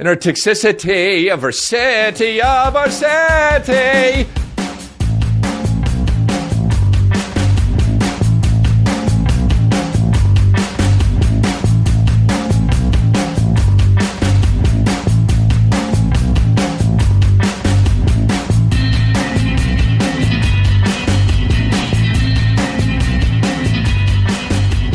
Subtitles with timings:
[0.00, 4.28] in our toxicity of our city, of our city.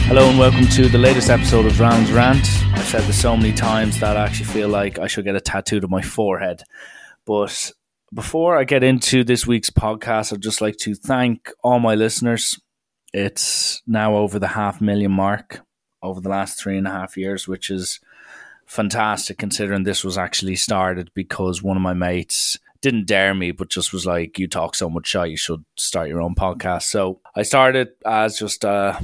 [0.07, 2.62] Hello and welcome to the latest episode of Rounds Rant.
[2.93, 5.79] Said this so many times that I actually feel like I should get a tattoo
[5.79, 6.61] to my forehead.
[7.25, 7.71] But
[8.13, 12.61] before I get into this week's podcast, I'd just like to thank all my listeners.
[13.11, 15.61] It's now over the half million mark
[16.03, 17.99] over the last three and a half years, which is
[18.67, 23.71] fantastic considering this was actually started because one of my mates didn't dare me, but
[23.71, 27.21] just was like, "You talk so much shit, you should start your own podcast." So
[27.35, 29.01] I started as just a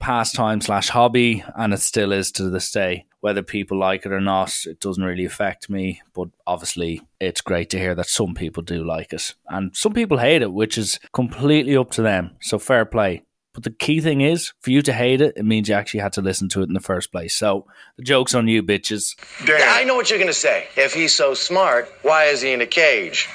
[0.00, 3.06] pastime slash hobby, and it still is to this day.
[3.20, 6.00] Whether people like it or not, it doesn't really affect me.
[6.14, 10.18] But obviously, it's great to hear that some people do like it, and some people
[10.18, 12.36] hate it, which is completely up to them.
[12.40, 13.24] So fair play.
[13.52, 16.12] But the key thing is, for you to hate it, it means you actually had
[16.14, 17.34] to listen to it in the first place.
[17.34, 19.16] So the joke's on you, bitches.
[19.46, 20.68] Yeah, I know what you're gonna say.
[20.76, 23.28] If he's so smart, why is he in a cage?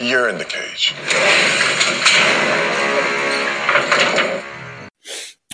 [0.00, 0.94] You're in the cage.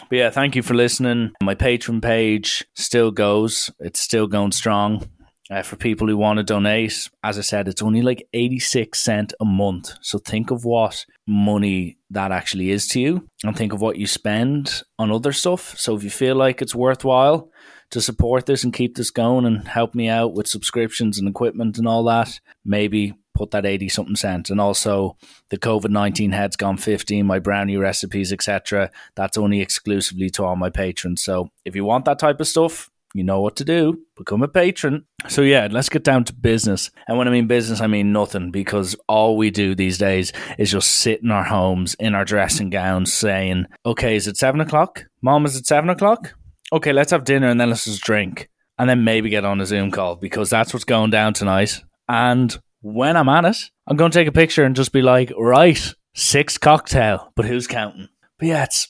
[0.09, 1.33] But yeah, thank you for listening.
[1.43, 3.71] My Patreon page still goes.
[3.81, 5.09] It's still going strong.
[5.49, 9.33] Uh, for people who want to donate, as I said, it's only like 86 cent
[9.41, 9.93] a month.
[10.01, 14.09] So think of what money that actually is to you and think of what you
[14.09, 15.79] spend on other stuff.
[15.79, 17.49] So if you feel like it's worthwhile
[17.91, 21.79] to support this and keep this going and help me out with subscriptions and equipment
[21.79, 24.51] and all that, maybe put that 80 something cent.
[24.51, 25.17] And also
[25.51, 28.91] the COVID 19 heads gone 15, my brownie recipes, etc.
[29.15, 31.23] That's only exclusively to all my patrons.
[31.23, 34.03] So if you want that type of stuff, you know what to do.
[34.17, 35.07] Become a patron.
[35.29, 36.91] So yeah, let's get down to business.
[37.09, 40.71] And when I mean business, I mean nothing because all we do these days is
[40.71, 45.07] just sit in our homes in our dressing gowns saying, okay, is it seven o'clock?
[45.23, 46.35] Mom, is it seven o'clock?
[46.73, 48.49] Okay, let's have dinner and then let's just drink.
[48.79, 51.83] And then maybe get on a Zoom call because that's what's going down tonight.
[52.09, 53.57] And when I'm at it,
[53.87, 57.67] I'm going to take a picture and just be like, right, six cocktail, but who's
[57.67, 58.09] counting?
[58.39, 58.89] But yeah, it's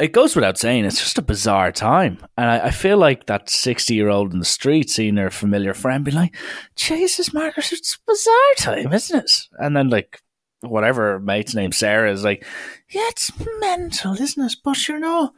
[0.00, 2.18] it goes without saying, it's just a bizarre time.
[2.36, 5.72] And I, I feel like that 60 year old in the street seeing her familiar
[5.72, 6.34] friend be like,
[6.74, 9.30] Jesus, Margaret, it's a bizarre time, isn't it?
[9.58, 10.20] And then, like,
[10.62, 12.44] whatever mate's name, Sarah, is like,
[12.90, 14.56] yeah, it's mental, isn't it?
[14.64, 15.32] But you know,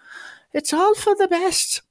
[0.56, 1.82] it's all for the best.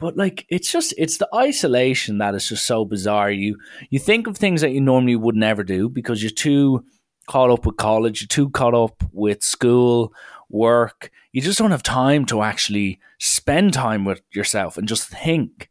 [0.00, 3.30] But like, it's just, it's the isolation that is just so bizarre.
[3.30, 3.58] You,
[3.90, 6.84] you think of things that you normally would never do because you're too
[7.26, 10.14] caught up with college, you're too caught up with school,
[10.48, 11.10] work.
[11.32, 15.68] You just don't have time to actually spend time with yourself and just think.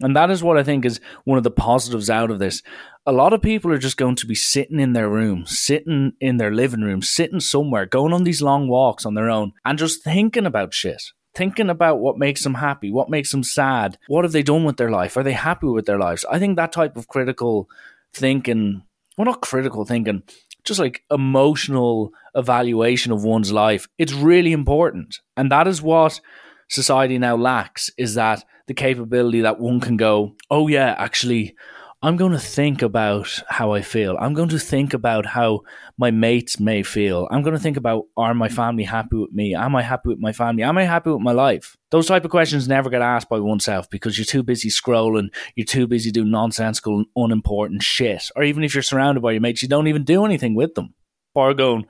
[0.00, 2.62] And that is what I think is one of the positives out of this.
[3.06, 6.36] A lot of people are just going to be sitting in their room, sitting in
[6.36, 10.04] their living room, sitting somewhere, going on these long walks on their own and just
[10.04, 11.02] thinking about shit.
[11.38, 14.76] Thinking about what makes them happy, what makes them sad, what have they done with
[14.76, 15.16] their life?
[15.16, 16.24] Are they happy with their lives?
[16.28, 17.68] I think that type of critical
[18.12, 18.82] thinking,
[19.16, 20.24] well, not critical thinking,
[20.64, 26.20] just like emotional evaluation of one's life it's really important and that is what
[26.68, 31.56] society now lacks is that the capability that one can go oh yeah actually
[32.02, 34.16] i'm going to think about how i feel.
[34.18, 35.60] I'm going to think about how
[35.96, 37.26] my mates may feel.
[37.30, 39.54] I'm going to think about are my family happy with me?
[39.54, 40.62] Am i happy with my family?
[40.62, 41.76] Am i happy with my life?
[41.90, 45.28] Those type of questions never get asked by oneself because you're too busy scrolling.
[45.56, 48.30] You're too busy doing nonsensical unimportant shit.
[48.36, 50.94] Or even if you're surrounded by your mates you don't even do anything with them.
[51.34, 51.86] Bar going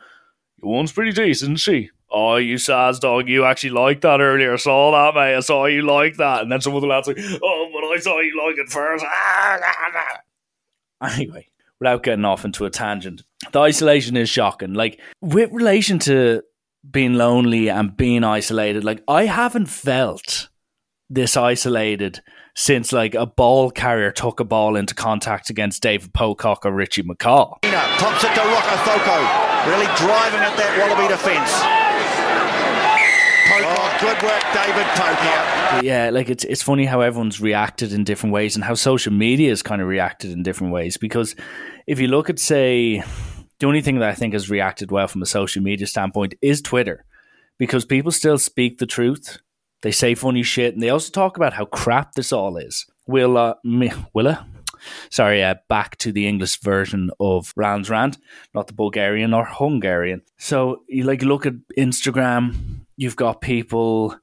[0.63, 1.91] your one's pretty decent, isn't she?
[2.11, 4.55] Oh, you Saz dog, you actually liked that earlier.
[4.55, 5.37] I saw that, mate.
[5.37, 6.41] I saw you like that.
[6.43, 7.58] And then some of the lads like, oh,
[7.99, 9.05] I saw you like it first.
[11.01, 11.47] Anyway,
[11.79, 13.23] without getting off into a tangent,
[13.53, 14.75] the isolation is shocking.
[14.75, 16.43] Like, with relation to
[16.91, 20.49] being lonely and being isolated, like, I haven't felt
[21.09, 22.21] this isolated
[22.57, 27.05] since like a ball carrier took a ball into contact against David Pocock or Richie
[27.05, 27.63] McCaw.
[27.63, 31.53] Pops it to Rocco really driving at that Wallaby defence.
[33.47, 35.58] Pocock, good work, David Pocock.
[35.83, 39.51] Yeah, like it's it's funny how everyone's reacted in different ways and how social media
[39.51, 40.97] has kind of reacted in different ways.
[40.97, 41.37] Because
[41.87, 43.03] if you look at say
[43.59, 46.63] the only thing that I think has reacted well from a social media standpoint is
[46.63, 47.05] Twitter.
[47.59, 49.39] Because people still speak the truth
[49.83, 52.87] they say funny shit, and they also talk about how crap this all is.
[53.07, 53.55] Will uh,
[54.13, 54.47] Willa?
[55.11, 58.19] Sorry, uh, back to the English version of Rand's Rant,
[58.55, 60.23] not the Bulgarian or Hungarian.
[60.37, 64.17] So you like look at Instagram, you've got people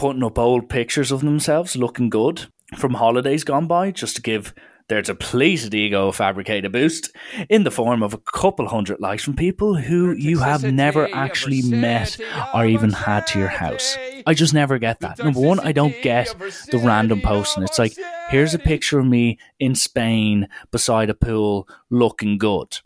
[0.00, 4.54] putting up old pictures of themselves looking good, from holidays gone by, just to give
[4.88, 7.14] their depleted ego fabricate a fabricated boost
[7.50, 11.60] in the form of a couple hundred likes from people who you have never actually
[11.60, 12.18] met
[12.54, 13.98] or even had to your house.
[14.26, 15.18] I just never get that.
[15.18, 16.34] Number one, I don't get
[16.70, 17.62] the random posting.
[17.62, 17.92] It's like,
[18.30, 22.78] here's a picture of me in Spain beside a pool looking good.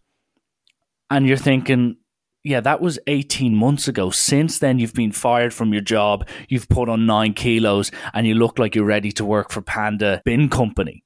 [1.11, 1.97] And you're thinking,
[2.45, 4.11] yeah, that was 18 months ago.
[4.11, 8.35] Since then, you've been fired from your job, you've put on nine kilos, and you
[8.35, 11.03] look like you're ready to work for Panda Bin Company.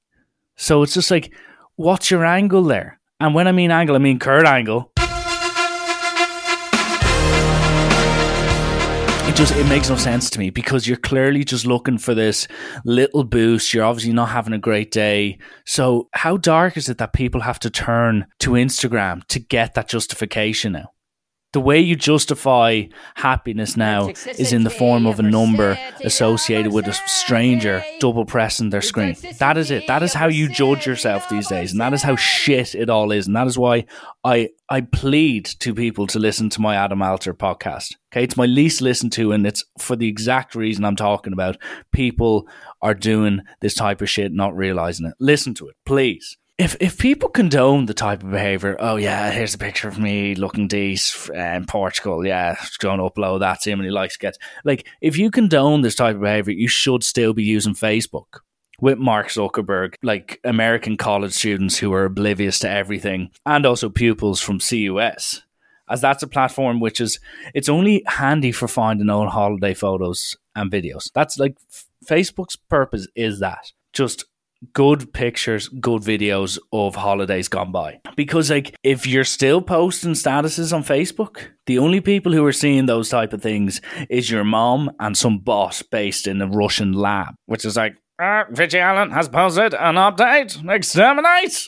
[0.57, 1.33] So it's just like,
[1.77, 2.99] what's your angle there?
[3.21, 4.91] And when I mean angle, I mean Kurt Angle.
[9.29, 12.47] It just it makes no sense to me because you're clearly just looking for this
[12.83, 13.73] little boost.
[13.73, 15.37] You're obviously not having a great day.
[15.65, 19.87] So how dark is it that people have to turn to Instagram to get that
[19.87, 20.91] justification now?
[21.51, 22.83] The way you justify
[23.15, 28.69] happiness now is in the form of a number associated with a stranger double pressing
[28.69, 29.15] their screen.
[29.39, 29.87] That is it.
[29.87, 33.11] That is how you judge yourself these days, and that is how shit it all
[33.11, 33.25] is.
[33.25, 33.85] And that is why
[34.23, 37.95] I I plead to people to listen to my Adam Alter podcast.
[38.13, 41.57] Okay, it's my least listened to, and it's for the exact reason I'm talking about.
[41.91, 42.47] People
[42.81, 45.15] are doing this type of shit, not realizing it.
[45.19, 49.53] Listen to it, please if if people condone the type of behavior, oh yeah, here's
[49.53, 53.71] a picture of me looking decent uh, in Portugal, yeah, going to upload that, see
[53.71, 54.37] how many likes get.
[54.65, 58.41] Like, if you condone this type of behavior, you should still be using Facebook
[58.81, 64.41] with Mark Zuckerberg, like American college students who are oblivious to everything, and also pupils
[64.41, 65.41] from CUS,
[65.89, 67.21] as that's a platform which is
[67.53, 71.09] it's only handy for finding old holiday photos and videos.
[71.13, 71.55] That's like
[72.05, 74.25] Facebook's purpose is that just
[74.73, 77.99] good pictures, good videos of holidays gone by.
[78.15, 82.85] Because like if you're still posting statuses on Facebook, the only people who are seeing
[82.85, 87.35] those type of things is your mom and some boss based in a Russian lab,
[87.45, 87.95] which is like,
[88.49, 91.67] Richie Allen has posted an update, exterminate.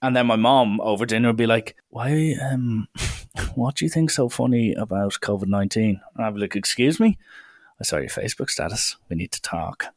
[0.00, 2.34] And then my mom over dinner would be like, "Why?
[2.42, 2.88] Um,
[3.54, 6.00] what do you think so funny about COVID nineteen?
[6.16, 7.18] I'd be like, "Excuse me,
[7.78, 8.96] I saw your Facebook status.
[9.08, 9.94] We need to talk."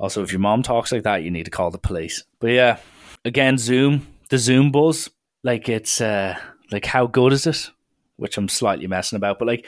[0.00, 2.24] Also, if your mom talks like that, you need to call the police.
[2.40, 2.78] But yeah,
[3.24, 5.10] again, Zoom, the Zoom buzz,
[5.44, 6.36] like it's uh
[6.72, 7.70] like how good is it?
[8.16, 9.66] Which I'm slightly messing about, but like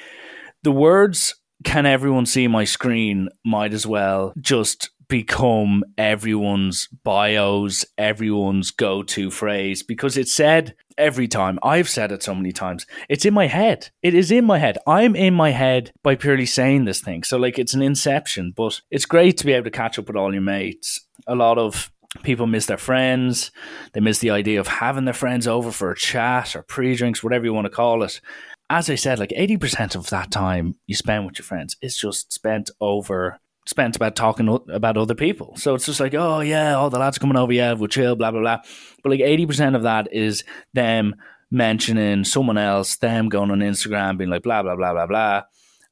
[0.62, 1.34] the words
[1.64, 9.30] can everyone see my screen might as well just become everyone's bios, everyone's go to
[9.30, 11.58] phrase because it's said every time.
[11.62, 12.86] I've said it so many times.
[13.10, 13.90] It's in my head.
[14.02, 14.78] It is in my head.
[14.86, 17.24] I'm in my head by purely saying this thing.
[17.24, 20.16] So, like, it's an inception, but it's great to be able to catch up with
[20.16, 21.06] all your mates.
[21.26, 21.92] A lot of
[22.22, 23.50] people miss their friends.
[23.92, 27.22] They miss the idea of having their friends over for a chat or pre drinks,
[27.22, 28.22] whatever you want to call it.
[28.70, 32.32] As I said, like 80% of that time you spend with your friends is just
[32.32, 35.56] spent over spent about talking about other people.
[35.56, 38.30] So it's just like, oh yeah, all the lads coming over, yeah, we'll chill, blah
[38.30, 38.60] blah blah.
[39.02, 41.14] But like eighty percent of that is them
[41.50, 45.42] mentioning someone else, them going on Instagram, being like blah blah blah blah blah.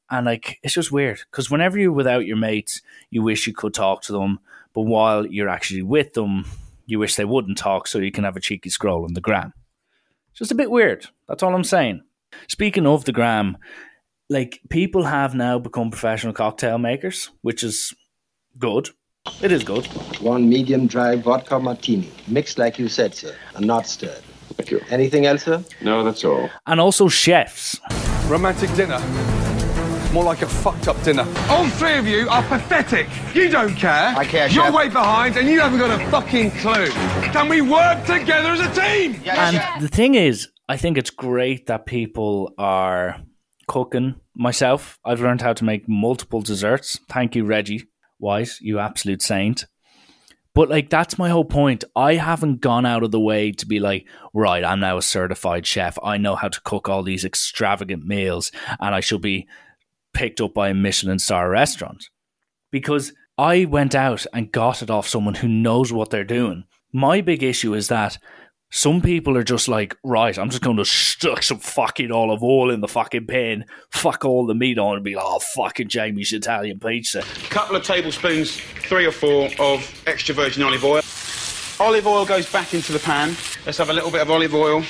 [0.09, 3.73] And like it's just weird because whenever you're without your mates, you wish you could
[3.73, 4.39] talk to them,
[4.73, 6.45] but while you're actually with them,
[6.85, 9.53] you wish they wouldn't talk so you can have a cheeky scroll on the gram.
[10.31, 11.07] It's Just a bit weird.
[11.27, 12.03] That's all I'm saying.
[12.47, 13.57] Speaking of the gram,
[14.31, 17.93] like people have now become professional cocktail makers, which is
[18.57, 18.89] good.
[19.41, 19.85] It is good.
[20.21, 24.23] One medium dry vodka martini, mixed like you said, sir, and not stirred.
[24.55, 24.79] Thank you.
[24.89, 25.63] Anything else, sir?
[25.81, 26.49] No, that's all.
[26.65, 27.79] And also chefs.
[28.27, 28.99] Romantic dinner.
[30.13, 31.25] More like a fucked up dinner.
[31.49, 33.07] All three of you are pathetic.
[33.35, 34.13] You don't care.
[34.17, 34.73] I care, You're Chef.
[34.73, 36.87] way behind and you haven't got a fucking clue.
[37.31, 39.21] Can we work together as a team?
[39.25, 43.21] And the thing is, I think it's great that people are
[43.71, 44.15] cooking.
[44.35, 46.99] Myself, I've learned how to make multiple desserts.
[47.07, 47.87] Thank you, Reggie
[48.19, 49.65] Wise, you absolute saint.
[50.53, 51.85] But like that's my whole point.
[51.95, 55.65] I haven't gone out of the way to be like, right, I'm now a certified
[55.65, 55.97] chef.
[56.03, 58.51] I know how to cook all these extravagant meals
[58.81, 59.47] and I should be
[60.13, 62.09] picked up by a Michelin star restaurant.
[62.71, 66.65] Because I went out and got it off someone who knows what they're doing.
[66.91, 68.17] My big issue is that
[68.71, 72.71] some people are just like, right, I'm just going to stuck some fucking olive oil
[72.71, 76.31] in the fucking pan, fuck all the meat on, and be like, oh, fucking Jamie's
[76.31, 77.21] Italian pizza.
[77.49, 81.01] couple of tablespoons, three or four of extra virgin olive oil.
[81.85, 83.35] Olive oil goes back into the pan.
[83.65, 84.83] Let's have a little bit of olive oil.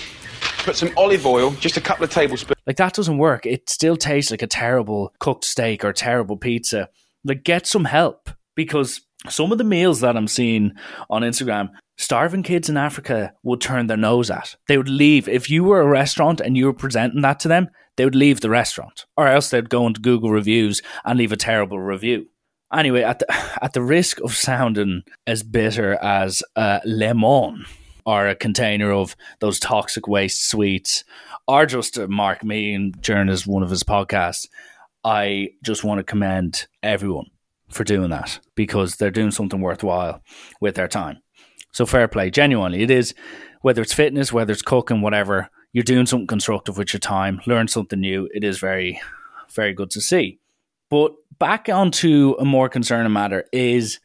[0.59, 2.59] Put some olive oil, just a couple of tablespoons.
[2.67, 3.47] Like, that doesn't work.
[3.47, 6.89] It still tastes like a terrible cooked steak or terrible pizza.
[7.23, 10.73] Like, get some help because some of the meals that I'm seeing
[11.09, 11.69] on Instagram,
[12.01, 14.55] starving kids in Africa would turn their nose at.
[14.67, 15.29] They would leave.
[15.29, 18.41] If you were a restaurant and you were presenting that to them, they would leave
[18.41, 22.27] the restaurant or else they'd go into Google reviews and leave a terrible review.
[22.73, 23.31] Anyway, at the,
[23.61, 27.65] at the risk of sounding as bitter as uh, lemon
[28.03, 31.03] or a container of those toxic waste sweets,
[31.47, 34.47] or just mark me and during one of his podcasts,
[35.03, 37.27] I just want to commend everyone
[37.69, 40.21] for doing that because they're doing something worthwhile
[40.59, 41.19] with their time.
[41.71, 43.13] So fair play, genuinely, it is
[43.61, 45.49] whether it's fitness, whether it's cooking, whatever.
[45.73, 48.27] You're doing something constructive with your time, learn something new.
[48.33, 49.01] It is very,
[49.53, 50.39] very good to see.
[50.89, 53.99] But back onto a more concerning matter is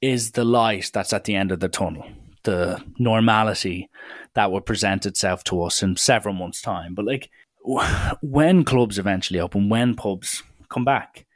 [0.00, 2.04] is the light that's at the end of the tunnel,
[2.42, 3.88] the normality
[4.34, 6.94] that will present itself to us in several months' time.
[6.94, 7.30] But like
[8.22, 11.26] when clubs eventually open, when pubs come back,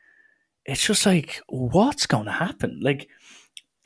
[0.64, 2.80] it's just like what's going to happen?
[2.82, 3.08] Like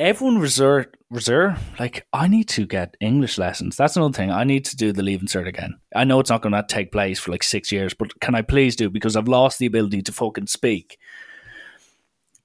[0.00, 3.76] everyone reserve reserve like I need to get English lessons.
[3.76, 4.30] That's another thing.
[4.30, 5.78] I need to do the leaving cert again.
[5.94, 8.42] I know it's not going to take place for like six years, but can I
[8.42, 10.98] please do because I've lost the ability to fucking speak.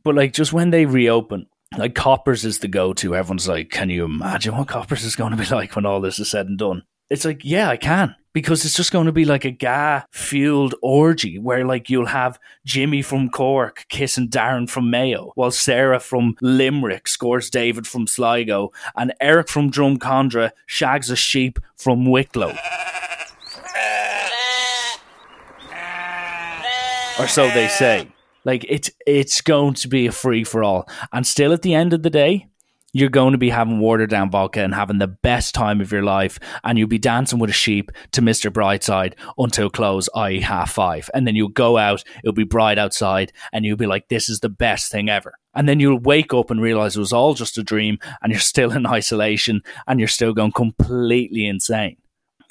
[0.03, 1.47] But like just when they reopen,
[1.77, 3.15] like Coppers is the go to.
[3.15, 6.19] Everyone's like, can you imagine what Coppers is going to be like when all this
[6.19, 6.83] is said and done?
[7.09, 10.75] It's like, yeah, I can because it's just going to be like a ga fueled
[10.81, 16.35] orgy where like you'll have Jimmy from Cork kissing Darren from Mayo, while Sarah from
[16.41, 22.53] Limerick scores David from Sligo, and Eric from Drumcondra shags a sheep from Wicklow.
[27.17, 28.09] or so they say.
[28.43, 31.93] Like it's it's going to be a free for all, and still at the end
[31.93, 32.49] of the day,
[32.95, 36.01] you're going to be having watered down vodka and having the best time of your
[36.01, 38.49] life, and you'll be dancing with a sheep to Mr.
[38.49, 41.09] Brightside until close, i.e., half five.
[41.13, 44.39] And then you'll go out, it'll be bright outside, and you'll be like, this is
[44.39, 45.33] the best thing ever.
[45.53, 48.39] And then you'll wake up and realize it was all just a dream, and you're
[48.39, 51.97] still in isolation, and you're still going completely insane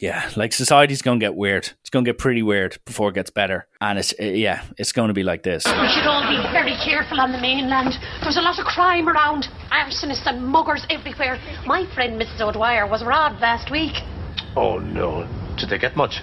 [0.01, 1.71] yeah, like society's going to get weird.
[1.81, 3.67] It's going to get pretty weird before it gets better.
[3.81, 5.65] And it's, uh, yeah, it's going to be like this.
[5.67, 7.95] We should all be very careful on the mainland.
[8.23, 11.39] There's a lot of crime around, arsonists and muggers everywhere.
[11.67, 12.41] My friend Mrs.
[12.41, 13.95] O'Dwyer was robbed last week.
[14.57, 15.29] Oh, no.
[15.57, 16.21] Did they get much?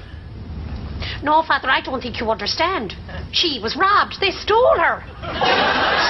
[1.24, 2.96] No, Father, I don't think you understand.
[3.32, 4.20] She was robbed.
[4.20, 5.04] They stole her.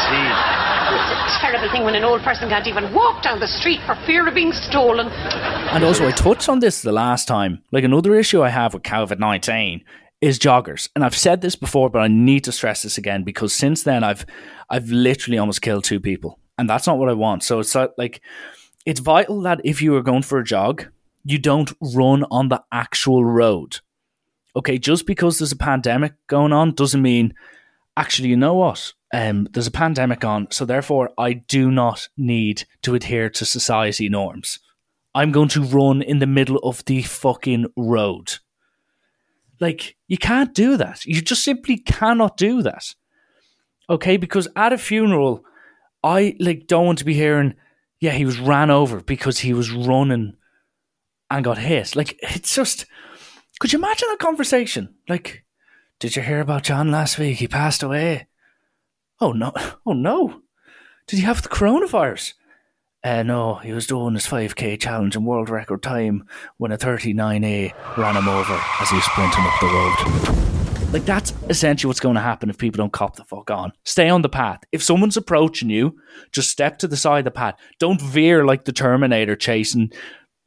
[0.07, 0.71] See.
[0.93, 3.95] It's a terrible thing when an old person can't even walk down the street for
[4.05, 5.07] fear of being stolen.
[5.07, 7.61] And also, I touched on this the last time.
[7.71, 9.83] Like another issue I have with COVID 19
[10.21, 10.89] is joggers.
[10.95, 14.03] And I've said this before, but I need to stress this again because since then
[14.03, 14.25] I've
[14.69, 16.39] I've literally almost killed two people.
[16.57, 17.43] And that's not what I want.
[17.43, 18.21] So it's like
[18.85, 20.85] it's vital that if you are going for a jog,
[21.23, 23.79] you don't run on the actual road
[24.55, 27.33] okay, just because there's a pandemic going on doesn't mean
[27.97, 28.93] actually, you know what?
[29.13, 34.07] Um, there's a pandemic on, so therefore I do not need to adhere to society
[34.09, 34.59] norms.
[35.13, 38.35] I'm going to run in the middle of the fucking road.
[39.59, 41.05] Like, you can't do that.
[41.05, 42.95] You just simply cannot do that.
[43.89, 45.43] Okay, because at a funeral,
[46.03, 47.55] I like don't want to be hearing,
[47.99, 50.33] yeah, he was ran over because he was running
[51.29, 51.95] and got hit.
[51.95, 52.85] Like, it's just
[53.61, 55.43] could you imagine a conversation like,
[55.99, 57.37] "Did you hear about John last week?
[57.37, 58.25] He passed away."
[59.19, 59.53] Oh no!
[59.85, 60.41] Oh no!
[61.05, 62.33] Did he have the coronavirus?
[63.03, 66.27] Uh, no, he was doing his 5k challenge in world record time
[66.57, 70.91] when a 39A ran him over as he was sprinting up the road.
[70.91, 73.73] Like, that's essentially what's going to happen if people don't cop the fuck on.
[73.85, 74.61] Stay on the path.
[74.71, 75.97] If someone's approaching you,
[76.31, 77.55] just step to the side of the path.
[77.79, 79.91] Don't veer like the Terminator chasing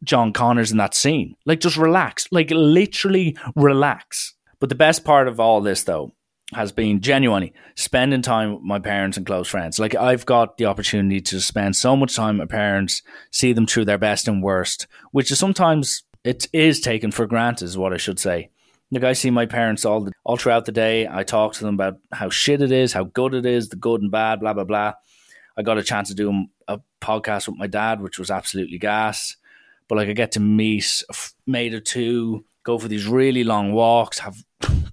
[0.04, 1.36] John Connors in that scene.
[1.44, 2.28] Like, just relax.
[2.30, 4.34] Like, literally relax.
[4.60, 6.12] But the best part of all this, though,
[6.52, 9.78] has been genuinely spending time with my parents and close friends.
[9.78, 13.66] Like, I've got the opportunity to spend so much time with my parents, see them
[13.66, 17.92] through their best and worst, which is sometimes it is taken for granted, is what
[17.92, 18.50] I should say.
[18.90, 21.08] Like, I see my parents all the, all throughout the day.
[21.08, 24.02] I talk to them about how shit it is, how good it is, the good
[24.02, 24.92] and bad, blah blah blah.
[25.56, 29.36] I got a chance to do a podcast with my dad, which was absolutely gas
[29.88, 31.14] but like I get to meet a
[31.46, 34.36] mate or two, go for these really long walks, have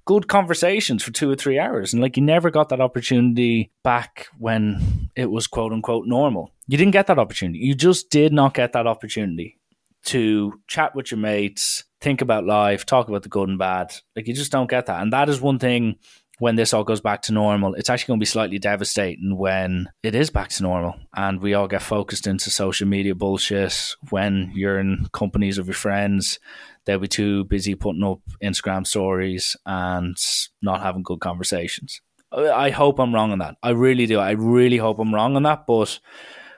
[0.06, 1.94] good conversations for two or three hours.
[1.94, 6.52] And like you never got that opportunity back when it was quote unquote normal.
[6.68, 7.60] You didn't get that opportunity.
[7.60, 9.58] You just did not get that opportunity
[10.04, 13.94] to chat with your mates, think about life, talk about the good and bad.
[14.16, 15.02] Like you just don't get that.
[15.02, 15.98] And that is one thing
[16.42, 19.88] when this all goes back to normal, it's actually going to be slightly devastating when
[20.02, 23.94] it is back to normal and we all get focused into social media bullshit.
[24.10, 26.40] When you're in companies of your friends,
[26.84, 30.18] they'll be too busy putting up Instagram stories and
[30.64, 32.02] not having good conversations.
[32.32, 33.58] I hope I'm wrong on that.
[33.62, 34.18] I really do.
[34.18, 36.00] I really hope I'm wrong on that, but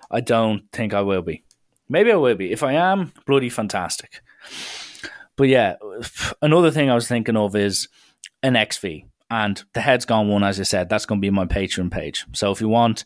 [0.09, 1.43] I don't think I will be.
[1.89, 2.53] Maybe I will be.
[2.53, 4.21] If I am, bloody fantastic.
[5.35, 5.75] But yeah,
[6.41, 7.89] another thing I was thinking of is
[8.41, 11.45] an XV And the Heads Gone one, as I said, that's going to be my
[11.45, 12.23] Patreon page.
[12.33, 13.03] So if you want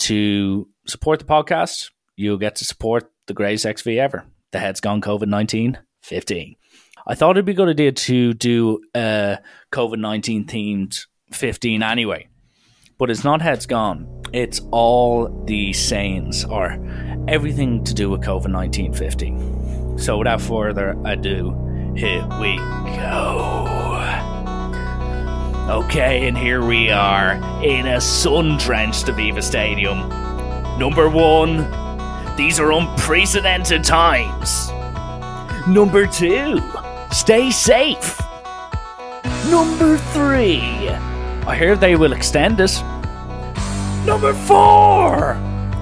[0.00, 4.24] to support the podcast, you'll get to support the greatest XV ever.
[4.50, 6.56] The Heads Gone COVID 19 15.
[7.06, 9.38] I thought it'd be a good idea to do a
[9.70, 12.26] COVID 19 themed 15 anyway.
[12.98, 14.24] But it's not Heads Gone.
[14.32, 16.76] It's all the sayings or
[17.28, 19.96] everything to do with COVID 19 15.
[19.96, 24.37] So without further ado, here we go.
[25.68, 27.32] Okay, and here we are
[27.62, 30.08] in a sun drenched Aviva Stadium.
[30.78, 31.58] Number one,
[32.38, 34.70] these are unprecedented times.
[35.68, 36.62] Number two,
[37.12, 38.18] stay safe.
[39.50, 40.88] Number three,
[41.46, 42.82] I hear they will extend it.
[44.06, 45.34] Number four,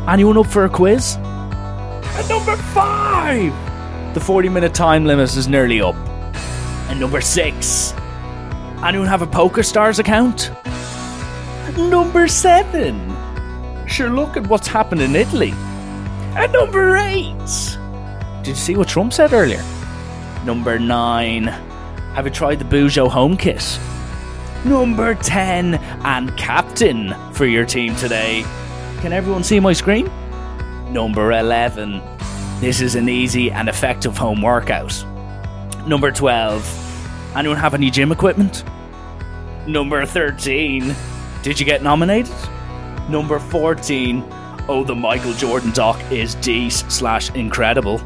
[0.09, 1.15] anyone up for a quiz?
[1.15, 3.53] And number five,
[4.15, 5.95] the 40 minute time limit is nearly up.
[6.89, 7.95] And number six,
[8.85, 10.51] anyone have a Poker Stars account?
[11.77, 13.17] Number seven,
[13.87, 15.53] sure look at what's happened in Italy.
[16.37, 17.79] And number eight,
[18.39, 19.63] did you see what Trump said earlier?
[20.45, 21.45] Number nine,
[22.15, 23.79] have you tried the Bujo home Kiss?
[24.65, 28.43] Number 10, and captain for your team today.
[29.01, 30.11] Can everyone see my screen?
[30.93, 32.01] Number 11,
[32.61, 35.05] this is an easy and effective home workout.
[35.87, 36.86] Number 12,
[37.39, 38.65] anyone have any gym equipment?
[39.67, 40.95] Number 13,
[41.43, 42.33] did you get nominated?
[43.09, 44.25] Number 14,
[44.69, 48.01] oh, the Michael Jordan doc is D's slash incredible.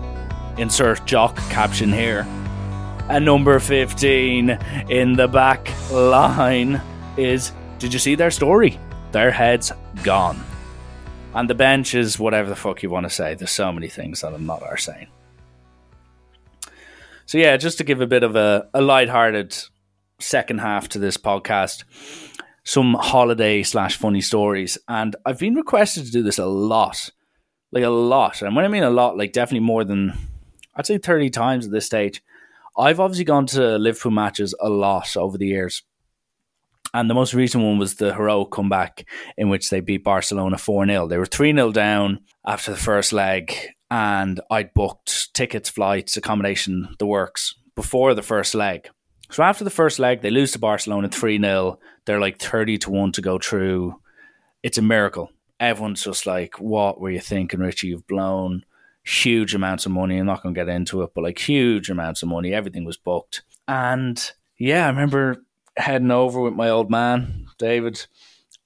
[0.59, 2.27] Insert jock caption here.
[3.09, 4.51] And number 15
[4.89, 6.81] in the back line
[7.17, 8.79] is Did you see their story?
[9.13, 9.73] Their heads
[10.03, 10.45] gone.
[11.35, 13.35] And the bench is whatever the fuck you want to say.
[13.35, 15.09] There's so many things that I'm not are saying.
[17.31, 19.57] So yeah, just to give a bit of a, a light-hearted
[20.19, 21.85] second half to this podcast,
[22.65, 24.77] some holiday slash funny stories.
[24.89, 27.11] And I've been requested to do this a lot.
[27.71, 28.43] Like a lot.
[28.43, 30.13] And when I mean a lot, like definitely more than
[30.75, 32.21] I'd say 30 times at this stage.
[32.77, 35.85] I've obviously gone to Liverpool matches a lot over the years.
[36.93, 40.85] And the most recent one was the heroic comeback in which they beat Barcelona 4
[40.85, 41.07] 0.
[41.07, 43.55] They were 3 0 down after the first leg,
[43.91, 48.89] and I'd booked tickets, flights, accommodation, the works before the first leg.
[49.31, 51.79] So after the first leg, they lose to Barcelona 3 0.
[52.05, 54.01] They're like 30 to 1 to go through.
[54.63, 55.31] It's a miracle.
[55.59, 57.89] Everyone's just like, what were you thinking, Richie?
[57.89, 58.65] You've blown
[59.05, 60.19] huge amounts of money.
[60.19, 62.53] I'm not going to get into it, but like huge amounts of money.
[62.53, 63.43] Everything was booked.
[63.69, 65.45] And yeah, I remember
[65.77, 68.07] heading over with my old man, David,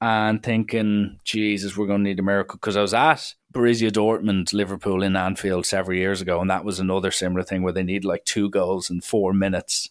[0.00, 2.56] and thinking, Jesus, we're going to need a miracle.
[2.56, 6.80] Because I was at Borussia Dortmund, Liverpool in Anfield several years ago, and that was
[6.80, 9.88] another similar thing where they needed like two goals in four minutes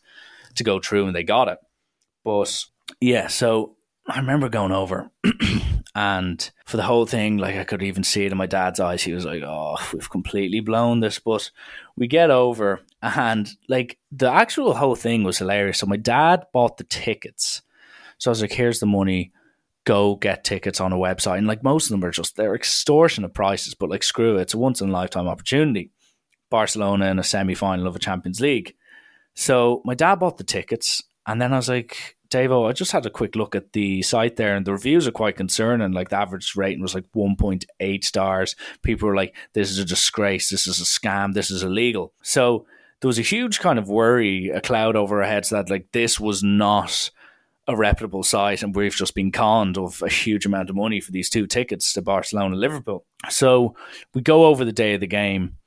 [0.56, 1.58] to go through, and they got it.
[2.24, 2.66] But
[3.00, 3.76] yeah, so
[4.08, 5.10] I remember going over
[5.96, 9.04] and for the whole thing, like I could even see it in my dad's eyes.
[9.04, 11.50] He was like, "Oh, we've completely blown this." But
[11.96, 15.80] we get over, and like the actual whole thing was hilarious.
[15.80, 17.62] So my dad bought the tickets.
[18.18, 19.32] So I was like, "Here's the money.
[19.86, 23.34] Go get tickets on a website." And like most of them are just they're extortionate
[23.34, 25.92] prices, but like screw it, it's a once in a lifetime opportunity.
[26.50, 28.76] Barcelona in a semi final of a Champions League.
[29.34, 32.92] So my dad bought the tickets, and then I was like, Davo, oh, I just
[32.92, 35.92] had a quick look at the site there, and the reviews are quite concerning.
[35.92, 38.56] Like the average rating was like 1.8 stars.
[38.82, 40.50] People were like, "This is a disgrace.
[40.50, 41.34] This is a scam.
[41.34, 42.66] This is illegal." So
[43.00, 46.20] there was a huge kind of worry, a cloud over our heads that like this
[46.20, 47.12] was not
[47.68, 51.12] a reputable site, and we've just been conned of a huge amount of money for
[51.12, 53.06] these two tickets to Barcelona, and Liverpool.
[53.30, 53.76] So
[54.14, 55.58] we go over the day of the game,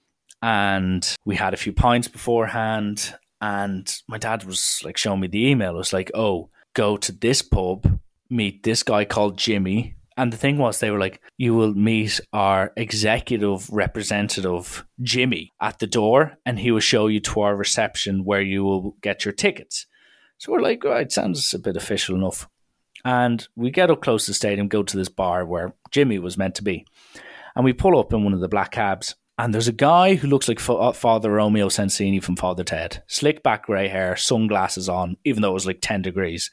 [0.42, 3.14] and we had a few pints beforehand.
[3.40, 5.74] And my dad was like showing me the email.
[5.74, 7.98] It was like, oh, go to this pub,
[8.30, 9.96] meet this guy called Jimmy.
[10.18, 15.78] And the thing was, they were like, you will meet our executive representative, Jimmy, at
[15.78, 19.32] the door, and he will show you to our reception where you will get your
[19.32, 19.86] tickets.
[20.38, 22.48] So we're like, right, sounds a bit official enough.
[23.04, 26.36] And we get up close to the stadium, go to this bar where Jimmy was
[26.36, 26.86] meant to be.
[27.54, 29.14] And we pull up in one of the black cabs.
[29.38, 33.02] And there's a guy who looks like Father Romeo Sensini from Father Ted.
[33.06, 36.50] Slick back grey hair, sunglasses on, even though it was like 10 degrees.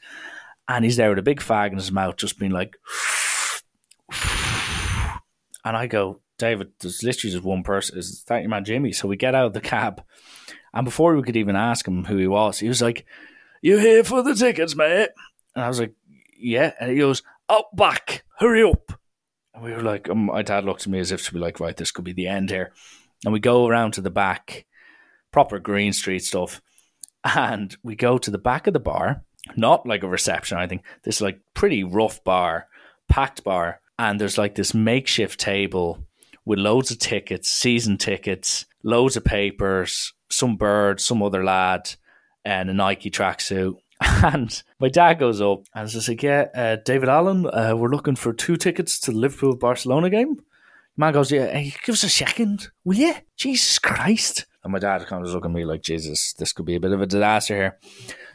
[0.68, 2.76] And he's there with a big fag in his mouth, just being like.
[5.66, 7.96] And I go, David, there's literally just one person.
[7.96, 8.92] Is that your man Jimmy?
[8.92, 10.04] So we get out of the cab.
[10.74, 13.06] And before we could even ask him who he was, he was like,
[13.64, 15.08] You here for the tickets, mate?
[15.54, 15.94] And I was like,
[16.36, 16.74] Yeah.
[16.78, 19.00] And he goes, Up back, hurry up.
[19.54, 21.60] And we were like, um, my dad looked at me as if to be like,
[21.60, 22.74] right, this could be the end here.
[23.24, 24.66] And we go around to the back,
[25.32, 26.60] proper Green Street stuff.
[27.24, 29.24] And we go to the back of the bar.
[29.56, 30.58] not like a reception.
[30.58, 32.66] I think this like pretty rough bar,
[33.08, 36.04] packed bar, and there's like this makeshift table
[36.44, 41.94] with loads of tickets, season tickets, loads of papers, some bird, some other lad,
[42.44, 43.76] and a Nike tracksuit.
[44.22, 48.16] And my dad goes up and says like, "Yeah, uh, David Allen, uh, we're looking
[48.16, 50.42] for two tickets to the Liverpool Barcelona game."
[50.96, 54.46] Man goes, "Yeah, hey, give us a second, will you?" Jesus Christ!
[54.62, 56.92] And my dad kind of looking at me like, "Jesus, this could be a bit
[56.92, 57.78] of a disaster here."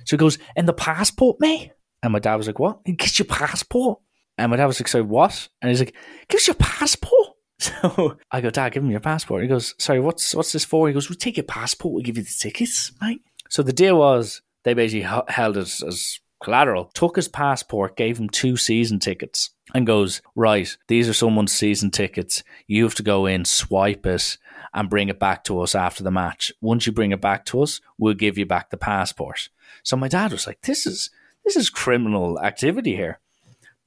[0.05, 2.83] So he goes, "And the passport, mate?" And my dad was like, "What?
[2.85, 3.99] Get your passport?"
[4.37, 5.95] And my dad was like, "Sorry, what?" And he's like,
[6.29, 7.13] "Give us your passport."
[7.61, 9.41] So I go, Dad, give him your passport.
[9.41, 10.87] He goes, Sorry, what's what's this for?
[10.87, 13.21] He goes, We'll take your passport, we'll give you the tickets, mate.
[13.49, 18.29] So the deal was they basically held it as collateral, took his passport, gave him
[18.29, 22.43] two season tickets, and goes, Right, these are someone's season tickets.
[22.67, 24.37] You have to go in, swipe it,
[24.73, 26.51] and bring it back to us after the match.
[26.61, 29.49] Once you bring it back to us, we'll give you back the passport.
[29.83, 31.09] So my dad was like, This is
[31.43, 33.19] this is criminal activity here.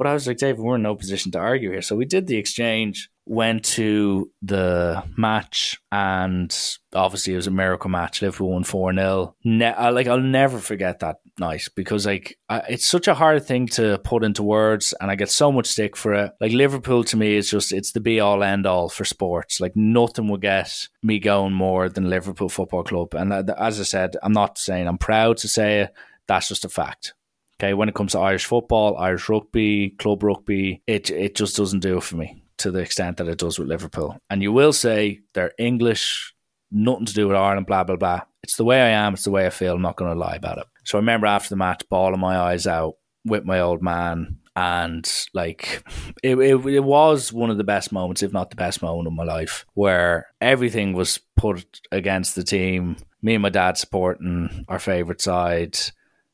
[0.03, 1.81] But I was like, David, we're in no position to argue here.
[1.81, 6.53] So we did the exchange, went to the match, and
[6.93, 8.21] obviously it was a miracle match.
[8.21, 9.37] Liverpool won 4 0.
[9.45, 13.47] Ne- I, like, I'll never forget that night because, like, I, it's such a hard
[13.47, 16.33] thing to put into words, and I get so much stick for it.
[16.41, 19.61] Like, Liverpool to me is just, it's the be all end all for sports.
[19.61, 23.15] Like, nothing will get me going more than Liverpool Football Club.
[23.15, 25.95] And uh, as I said, I'm not saying I'm proud to say it,
[26.27, 27.15] that's just a fact.
[27.63, 31.79] Okay, when it comes to Irish football, Irish rugby, club rugby, it it just doesn't
[31.79, 34.19] do it for me to the extent that it does with Liverpool.
[34.29, 36.35] And you will say they're English,
[36.73, 38.23] nothing to do with Ireland, blah blah blah.
[38.43, 39.15] It's the way I am.
[39.15, 39.75] It's the way I feel.
[39.75, 40.67] I'm not going to lie about it.
[40.85, 42.95] So I remember after the match, bawling my eyes out
[43.25, 45.85] with my old man, and like
[46.25, 49.13] it, it, it was one of the best moments, if not the best moment of
[49.13, 52.97] my life, where everything was put against the team.
[53.23, 55.79] Me and my dad supporting our favorite side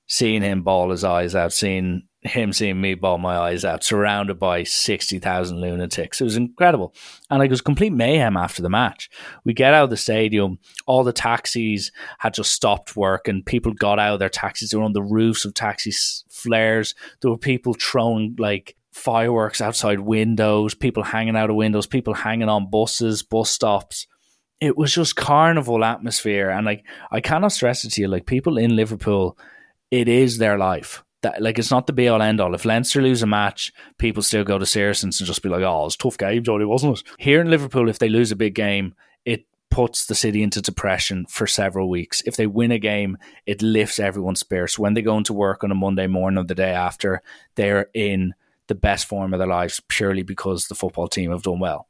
[0.09, 4.39] seeing him ball his eyes out, seeing him seeing me ball my eyes out, surrounded
[4.39, 6.21] by 60,000 lunatics.
[6.21, 6.93] It was incredible.
[7.31, 9.09] And like, it was complete mayhem after the match.
[9.45, 13.73] We get out of the stadium, all the taxis had just stopped work, and people
[13.73, 14.71] got out of their taxis.
[14.71, 15.93] They were on the roofs of taxi
[16.29, 16.95] flares.
[17.21, 22.49] There were people throwing like fireworks outside windows, people hanging out of windows, people hanging
[22.49, 24.09] on buses, bus stops.
[24.61, 26.51] It was just carnival atmosphere.
[26.51, 29.39] And like, I cannot stress it to you, like, people in Liverpool,
[29.91, 31.05] it is their life.
[31.23, 32.55] That like it's not the be all end all.
[32.55, 35.87] If Leinster lose a match, people still go to Saracens and just be like, "Oh,
[35.87, 38.95] it's tough game, Johnny, wasn't it?" Here in Liverpool, if they lose a big game,
[39.25, 42.23] it puts the city into depression for several weeks.
[42.25, 44.79] If they win a game, it lifts everyone's spirits.
[44.79, 47.21] When they go into work on a Monday morning or the day after,
[47.57, 48.35] they're in
[48.69, 51.88] the best form of their lives purely because the football team have done well.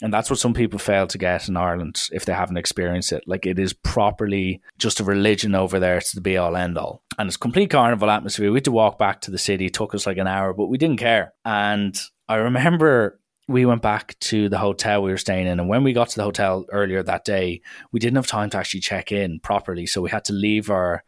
[0.00, 3.24] And that's what some people fail to get in Ireland if they haven't experienced it.
[3.26, 5.96] Like it is properly just a religion over there.
[5.96, 7.02] It's the be all end all.
[7.18, 8.50] And it's complete carnival atmosphere.
[8.50, 9.66] We had to walk back to the city.
[9.66, 11.34] It took us like an hour, but we didn't care.
[11.44, 15.58] And I remember we went back to the hotel we were staying in.
[15.58, 18.58] And when we got to the hotel earlier that day, we didn't have time to
[18.58, 19.86] actually check in properly.
[19.86, 21.02] So we had to leave our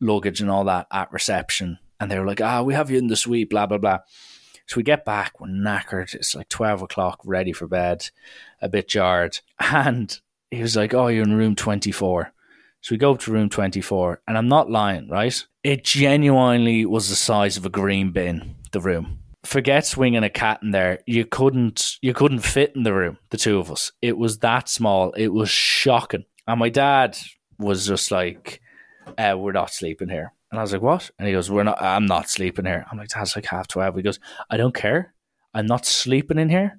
[0.00, 1.78] luggage and all that at reception.
[2.00, 4.00] And they were like, ah, we have you in the suite, blah, blah, blah.
[4.66, 6.14] So we get back, we're knackered.
[6.14, 8.10] It's like 12 o'clock, ready for bed,
[8.60, 9.40] a bit jarred.
[9.60, 10.18] And
[10.50, 12.32] he was like, Oh, you're in room 24.
[12.86, 15.44] So we go up to room 24, and I'm not lying, right?
[15.64, 19.18] It genuinely was the size of a green bin, the room.
[19.44, 21.00] Forget swinging a cat in there.
[21.06, 23.90] You couldn't you couldn't fit in the room, the two of us.
[24.02, 25.12] It was that small.
[25.12, 26.26] It was shocking.
[26.46, 27.18] And my dad
[27.58, 28.60] was just like,
[29.18, 30.32] uh, we're not sleeping here.
[30.50, 31.10] And I was like, what?
[31.18, 32.86] And he goes, we're not, I'm not sleeping here.
[32.90, 33.96] I'm like, that's like half 12.
[33.96, 35.14] He goes, I don't care.
[35.52, 36.78] I'm not sleeping in here.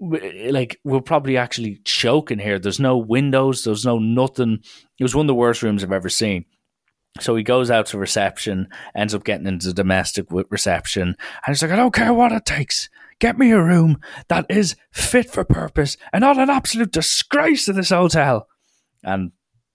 [0.00, 2.58] Like, we'll probably actually choke in here.
[2.58, 3.62] There's no windows.
[3.62, 4.58] There's no nothing.
[4.98, 6.44] It was one of the worst rooms I've ever seen.
[7.20, 11.08] So he goes out to reception, ends up getting into domestic reception.
[11.08, 12.88] And he's like, I don't care what it takes.
[13.20, 17.72] Get me a room that is fit for purpose and not an absolute disgrace to
[17.72, 18.48] this hotel.
[19.04, 19.30] And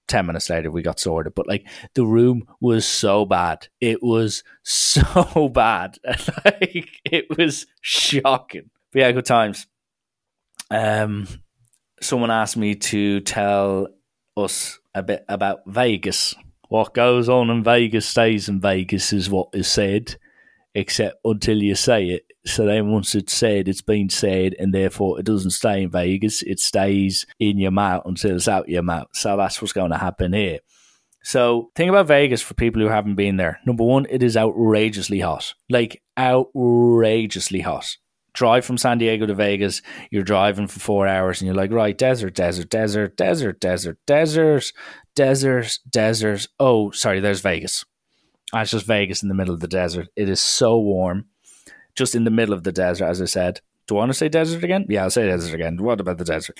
[0.09, 1.35] 10 minutes later we got sorted.
[1.35, 3.67] But like the room was so bad.
[3.79, 5.97] It was so bad.
[6.45, 8.69] Like it was shocking.
[8.91, 9.67] But yeah good times.
[10.69, 11.27] Um
[12.01, 13.87] someone asked me to tell
[14.35, 16.35] us a bit about vegas.
[16.69, 20.15] What goes on in vegas stays in vegas is what is said
[20.75, 25.19] except until you say it so then once it's said, it's been said, and therefore
[25.19, 26.41] it doesn't stay in Vegas.
[26.43, 29.07] It stays in your mouth until it's out your mouth.
[29.13, 30.59] So that's what's going to happen here.
[31.21, 33.59] So think about Vegas for people who haven't been there.
[33.65, 35.53] Number one, it is outrageously hot.
[35.69, 37.97] Like outrageously hot.
[38.33, 41.97] Drive from San Diego to Vegas, you're driving for four hours and you're like, right,
[41.97, 44.71] desert, desert, desert, desert, desert, desert,
[45.15, 46.47] desert, desert.
[46.59, 47.83] Oh, sorry, there's Vegas.
[48.53, 50.07] It's just Vegas in the middle of the desert.
[50.15, 51.25] It is so warm,
[51.95, 53.61] just in the middle of the desert, as I said.
[53.87, 54.85] Do I want to say desert again?
[54.87, 55.81] Yeah, I'll say desert again.
[55.81, 56.59] What about the desert?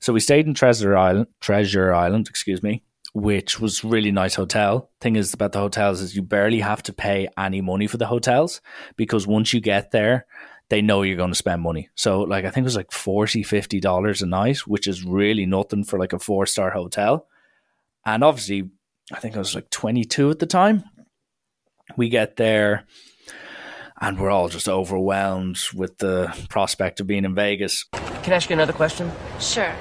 [0.00, 2.82] So we stayed in Treasure Island, Treasure Island, excuse me,
[3.14, 4.90] which was really nice hotel.
[5.00, 8.06] Thing is about the hotels is you barely have to pay any money for the
[8.06, 8.60] hotels
[8.96, 10.26] because once you get there,
[10.68, 11.88] they know you're going to spend money.
[11.94, 15.46] So like I think it was like 40 50 dollars a night, which is really
[15.46, 17.28] nothing for like a four star hotel.
[18.04, 18.70] And obviously,
[19.12, 20.84] I think I was like 22 at the time.
[21.96, 22.86] We get there
[24.04, 27.84] and we're all just overwhelmed with the prospect of being in Vegas.
[28.22, 29.10] Can I ask you another question?
[29.40, 29.72] Sure.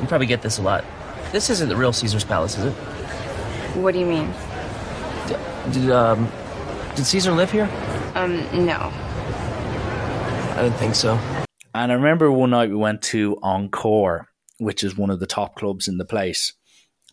[0.00, 0.84] You probably get this a lot.
[1.32, 2.72] This isn't the real Caesar's Palace, is it?
[3.76, 4.32] What do you mean?
[5.72, 6.30] Did um
[6.94, 7.68] did Caesar live here?
[8.14, 8.90] Um, no.
[10.52, 11.18] I didn't think so.
[11.74, 14.28] And I remember one night we went to Encore,
[14.60, 16.54] which is one of the top clubs in the place.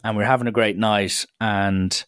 [0.04, 1.26] And we were having a great night.
[1.40, 2.04] And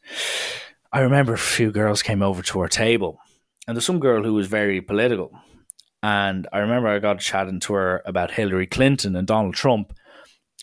[0.92, 3.20] I remember a few girls came over to our table.
[3.68, 5.32] And there's some girl who was very political.
[6.04, 9.94] And I remember I got chatting to her about Hillary Clinton and Donald Trump.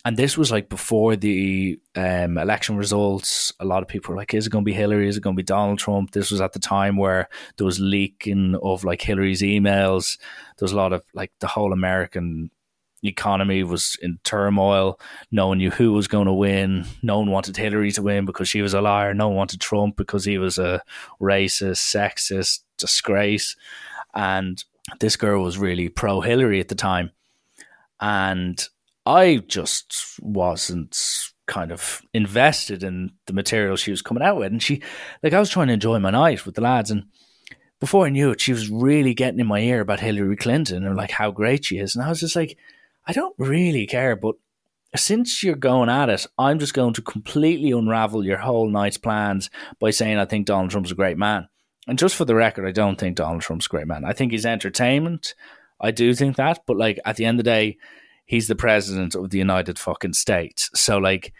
[0.05, 3.53] And this was like before the um, election results.
[3.59, 5.07] A lot of people were like, is it going to be Hillary?
[5.07, 6.11] Is it going to be Donald Trump?
[6.11, 10.17] This was at the time where there was leaking of like Hillary's emails.
[10.57, 12.49] There was a lot of like the whole American
[13.03, 14.99] economy was in turmoil.
[15.31, 16.85] No one knew who was going to win.
[17.01, 19.13] No one wanted Hillary to win because she was a liar.
[19.13, 20.81] No one wanted Trump because he was a
[21.21, 23.55] racist, sexist disgrace.
[24.13, 24.63] And
[24.99, 27.11] this girl was really pro Hillary at the time.
[28.01, 28.63] And
[29.05, 30.97] I just wasn't
[31.47, 34.51] kind of invested in the material she was coming out with.
[34.51, 34.81] And she,
[35.23, 36.91] like, I was trying to enjoy my night with the lads.
[36.91, 37.05] And
[37.79, 40.95] before I knew it, she was really getting in my ear about Hillary Clinton and
[40.95, 41.95] like how great she is.
[41.95, 42.57] And I was just like,
[43.09, 44.35] I don't really care, but
[44.95, 49.49] since you're going at it, I'm just going to completely unravel your whole night's plans
[49.79, 51.49] by saying I think Donald Trump's a great man.
[51.87, 54.05] And just for the record, I don't think Donald Trump's a great man.
[54.05, 55.33] I think he's entertainment.
[55.81, 57.77] I do think that, but like at the end of the day,
[58.27, 60.69] he's the president of the United fucking States.
[60.75, 61.33] So like,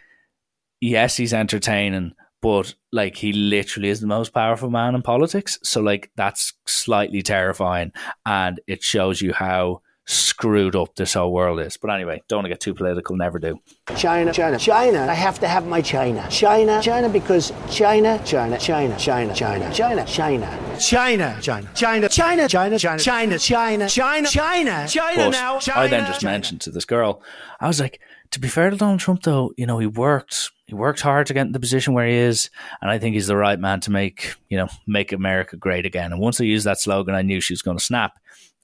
[0.81, 5.59] yes, he's entertaining, but like he literally is the most powerful man in politics.
[5.61, 7.91] So like that's slightly terrifying,
[8.25, 11.77] and it shows you how screwed up this whole world is.
[11.77, 13.15] But anyway, don't want to get too political.
[13.15, 13.59] Never do.
[13.95, 15.05] China, China, China.
[15.07, 16.27] I have to have my China.
[16.31, 20.77] China, China, because China, China, China, China, China, China, China.
[20.79, 25.29] China, China, China, China, China, China, China, China, China, China, China.
[25.29, 25.79] Now, China.
[25.79, 27.21] I then just mentioned to this girl,
[27.59, 30.73] I was like, to be fair to Donald Trump, though, you know, he worked, he
[30.73, 32.49] worked hard to get in the position where he is,
[32.81, 36.11] and I think he's the right man to make, you know, make America great again.
[36.11, 38.13] And once I used that slogan, I knew she was going to snap,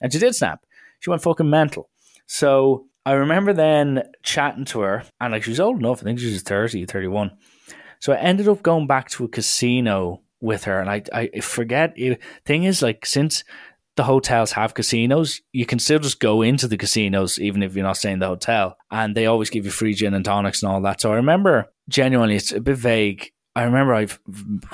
[0.00, 0.65] and she did snap.
[1.00, 1.90] She went fucking mental.
[2.26, 6.00] So I remember then chatting to her, and like she was old enough.
[6.00, 7.30] I think she was 30, 31.
[8.00, 11.96] So I ended up going back to a casino with her, and I I forget.
[12.44, 13.44] Thing is, like since
[13.96, 17.84] the hotels have casinos, you can still just go into the casinos even if you're
[17.84, 20.70] not staying in the hotel, and they always give you free gin and tonics and
[20.70, 21.00] all that.
[21.00, 23.30] So I remember genuinely, it's a bit vague.
[23.56, 24.20] I remember I've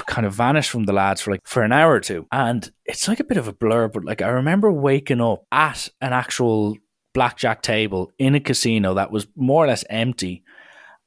[0.06, 3.06] kind of vanished from the lads for like for an hour or two, and it's
[3.06, 3.86] like a bit of a blur.
[3.86, 6.76] But like I remember waking up at an actual
[7.14, 10.42] blackjack table in a casino that was more or less empty,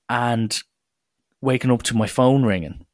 [0.09, 0.57] and
[1.41, 2.85] waking up to my phone ringing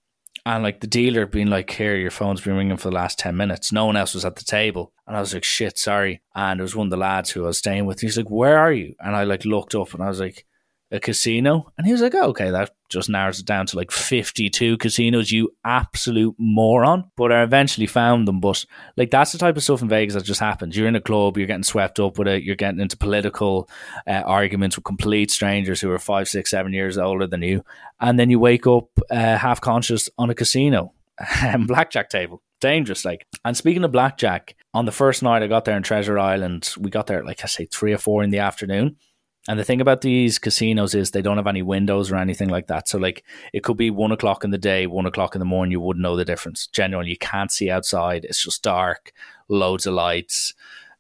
[0.46, 3.38] and like the dealer being like, "Here, your phone's been ringing for the last ten
[3.38, 6.60] minutes." No one else was at the table, and I was like, "Shit, sorry." And
[6.60, 8.02] it was one of the lads who I was staying with.
[8.02, 10.46] He's like, "Where are you?" And I like looked up, and I was like,
[10.92, 13.92] "A casino." And he was like, oh, "Okay, that just narrows it down to like
[13.92, 17.10] fifty-two casinos." You absolute moron!
[17.18, 18.40] But I eventually found them.
[18.40, 18.66] But
[18.98, 20.78] like that's the type of stuff in Vegas that just happens.
[20.78, 23.70] You're in a club, you're getting swept up with it, you're getting into political
[24.08, 27.64] uh, arguments with complete strangers who are five, six, seven years older than you,
[28.00, 30.94] and then you wake up uh, half conscious on a casino
[31.42, 32.42] and blackjack table.
[32.60, 33.26] Dangerous, like.
[33.44, 36.90] And speaking of blackjack, on the first night I got there in Treasure Island, we
[36.90, 38.98] got there at like I say three or four in the afternoon.
[39.48, 42.68] And the thing about these casinos is they don't have any windows or anything like
[42.68, 42.88] that.
[42.88, 43.24] So like
[43.54, 46.04] it could be one o'clock in the day, one o'clock in the morning, you wouldn't
[46.04, 46.68] know the difference.
[46.68, 48.24] Generally, you can't see outside.
[48.24, 49.12] It's just dark,
[49.50, 50.54] loads of lights.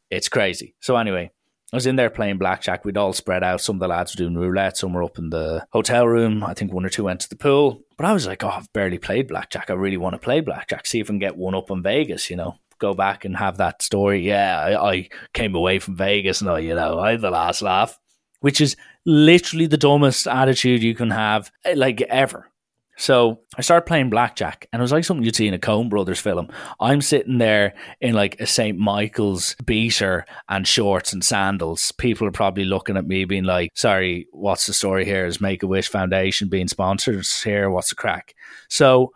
[0.09, 0.73] It's crazy.
[0.79, 1.31] So anyway,
[1.71, 2.83] I was in there playing blackjack.
[2.83, 3.61] We'd all spread out.
[3.61, 4.75] Some of the lads were doing roulette.
[4.75, 6.43] Some were up in the hotel room.
[6.43, 7.83] I think one or two went to the pool.
[7.95, 9.69] But I was like, oh, I've barely played blackjack.
[9.69, 10.85] I really want to play blackjack.
[10.85, 12.55] See if I can get one up in Vegas, you know.
[12.79, 14.27] Go back and have that story.
[14.27, 17.61] Yeah, I, I came away from Vegas and I, you know, I had the last
[17.61, 17.97] laugh,
[18.41, 18.75] which is
[19.05, 22.47] literally the dumbest attitude you can have, eh, like ever.
[22.97, 25.89] So I started playing blackjack, and it was like something you'd see in a Coen
[25.89, 26.49] Brothers film.
[26.79, 28.77] I'm sitting there in like a St.
[28.77, 31.91] Michael's beater and shorts and sandals.
[31.93, 35.25] People are probably looking at me, being like, "Sorry, what's the story here?
[35.25, 37.71] Is Make a Wish Foundation being sponsored here?
[37.71, 38.35] What's the crack?"
[38.69, 39.13] So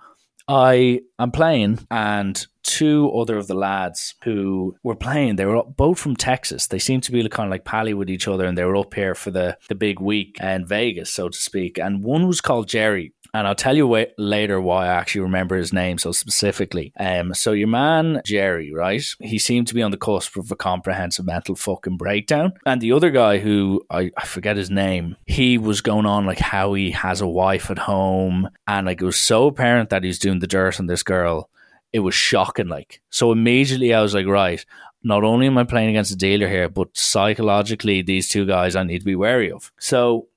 [0.47, 5.99] I am playing, and two other of the lads who were playing, they were both
[5.99, 6.67] from Texas.
[6.67, 8.93] They seemed to be kind of like pally with each other, and they were up
[8.93, 11.77] here for the, the big week in Vegas, so to speak.
[11.77, 15.71] And one was called Jerry, and I'll tell you later why I actually remember his
[15.71, 16.91] name so specifically.
[16.99, 19.03] Um, so your man Jerry, right?
[19.19, 22.93] He seemed to be on the cusp of a comprehensive mental fucking breakdown, and the
[22.93, 26.91] other guy who I, I forget his name, he was going on like how he
[26.91, 30.47] has a wife at home, and like it was so apparent that he's doing the
[30.47, 31.49] dirt on this girl.
[31.93, 33.31] It was shocking, like so.
[33.31, 34.65] Immediately, I was like, right.
[35.03, 38.83] Not only am I playing against a dealer here, but psychologically, these two guys I
[38.83, 39.71] need to be wary of.
[39.79, 40.29] So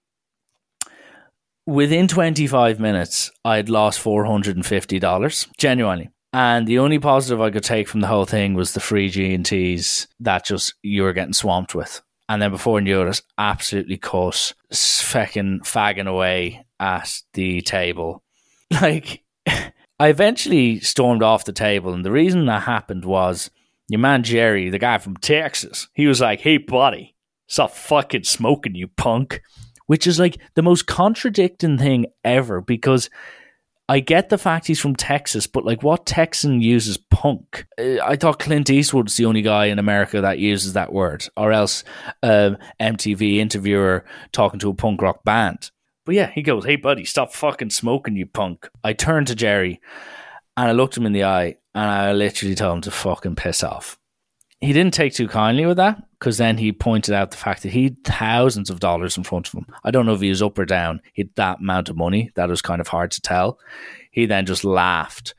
[1.68, 6.10] within 25 minutes, I'd lost $450, genuinely.
[6.32, 10.06] And the only positive I could take from the whole thing was the free G&Ts
[10.20, 12.02] that just you were getting swamped with.
[12.28, 18.22] And then before I knew it, I absolutely cut, fucking fagging away at the table.
[18.70, 19.24] Like,
[19.98, 21.92] I eventually stormed off the table.
[21.92, 23.50] And the reason that happened was
[23.88, 28.74] your man Jerry, the guy from Texas, he was like, hey, buddy, stop fucking smoking,
[28.74, 29.40] you punk
[29.88, 33.10] which is like the most contradicting thing ever because
[33.88, 37.66] I get the fact he's from Texas, but like what Texan uses punk?
[37.78, 41.52] Uh, I thought Clint Eastwood's the only guy in America that uses that word, or
[41.52, 41.84] else
[42.22, 45.70] um, MTV interviewer talking to a punk rock band.
[46.08, 48.66] But yeah, he goes, Hey, buddy, stop fucking smoking, you punk.
[48.82, 49.78] I turned to Jerry
[50.56, 53.62] and I looked him in the eye and I literally told him to fucking piss
[53.62, 53.98] off
[54.60, 57.72] he didn't take too kindly with that because then he pointed out the fact that
[57.72, 59.66] he had thousands of dollars in front of him.
[59.84, 61.00] I don't know if he was up or down.
[61.12, 63.60] He had that amount of money that was kind of hard to tell.
[64.10, 65.34] He then just laughed.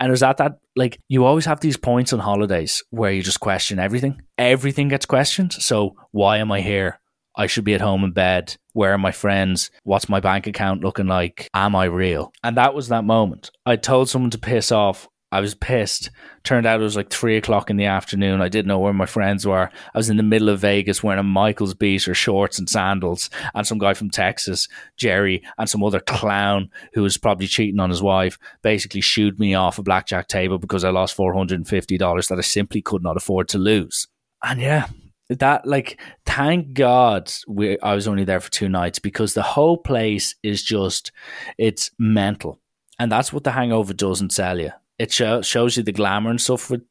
[0.00, 3.22] And it was at that, like, you always have these points on holidays where you
[3.22, 4.20] just question everything.
[4.36, 5.52] Everything gets questioned.
[5.52, 6.98] So, why am I here?
[7.36, 8.56] I should be at home in bed.
[8.72, 9.70] Where are my friends?
[9.82, 11.48] What's my bank account looking like?
[11.54, 12.32] Am I real?
[12.42, 13.50] And that was that moment.
[13.66, 15.08] I told someone to piss off.
[15.32, 16.10] I was pissed.
[16.44, 18.40] Turned out it was like three o'clock in the afternoon.
[18.40, 19.68] I didn't know where my friends were.
[19.68, 23.30] I was in the middle of Vegas wearing a Michael's beat or shorts and sandals,
[23.52, 27.90] and some guy from Texas, Jerry, and some other clown who was probably cheating on
[27.90, 31.68] his wife, basically shooed me off a blackjack table because I lost four hundred and
[31.68, 34.06] fifty dollars that I simply could not afford to lose.
[34.40, 34.86] And yeah,
[35.28, 39.78] that like thank god we, i was only there for two nights because the whole
[39.78, 41.12] place is just
[41.58, 42.60] it's mental.
[42.98, 44.70] And that's what the hangover doesn't sell you.
[45.00, 46.82] It show, shows you the glamour and stuff with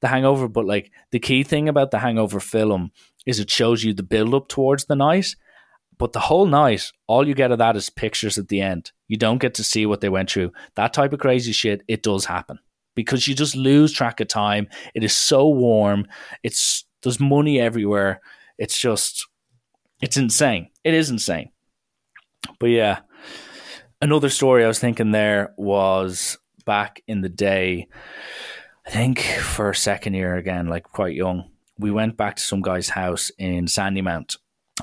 [0.00, 2.90] the hangover but like the key thing about the hangover film
[3.24, 5.36] is it shows you the build up towards the night
[5.96, 8.90] but the whole night all you get of that is pictures at the end.
[9.06, 10.52] You don't get to see what they went through.
[10.74, 12.58] That type of crazy shit it does happen
[12.94, 14.68] because you just lose track of time.
[14.94, 16.06] It is so warm.
[16.42, 18.20] It's there's money everywhere
[18.58, 19.26] it's just
[20.00, 21.50] it's insane it is insane
[22.58, 23.00] but yeah
[24.00, 27.88] another story i was thinking there was back in the day,
[28.86, 32.90] I think for second year again, like quite young, we went back to some guy's
[32.90, 34.36] house in Sandymount.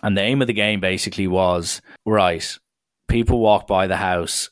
[0.03, 2.57] And the aim of the game basically was right,
[3.07, 4.49] people walk by the house,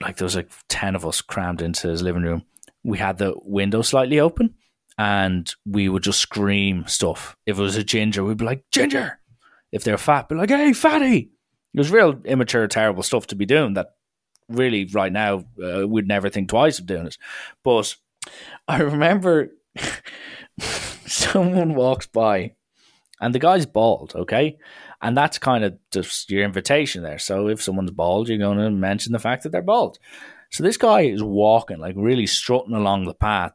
[0.00, 2.44] like there was like 10 of us crammed into his living room.
[2.84, 4.54] We had the window slightly open
[4.98, 7.36] and we would just scream stuff.
[7.46, 9.20] If it was a ginger, we'd be like, Ginger.
[9.70, 11.30] If they're fat, be like, hey, fatty.
[11.74, 13.94] It was real immature, terrible stuff to be doing that
[14.48, 17.18] really right now uh, would never think twice of doing it.
[17.62, 17.94] But
[18.66, 19.50] I remember
[21.06, 22.54] someone walks by
[23.20, 24.58] and the guy's bald, okay?
[25.00, 27.18] And that's kind of just your invitation there.
[27.18, 29.98] So if someone's bald, you're going to mention the fact that they're bald.
[30.50, 33.52] So this guy is walking, like really strutting along the path.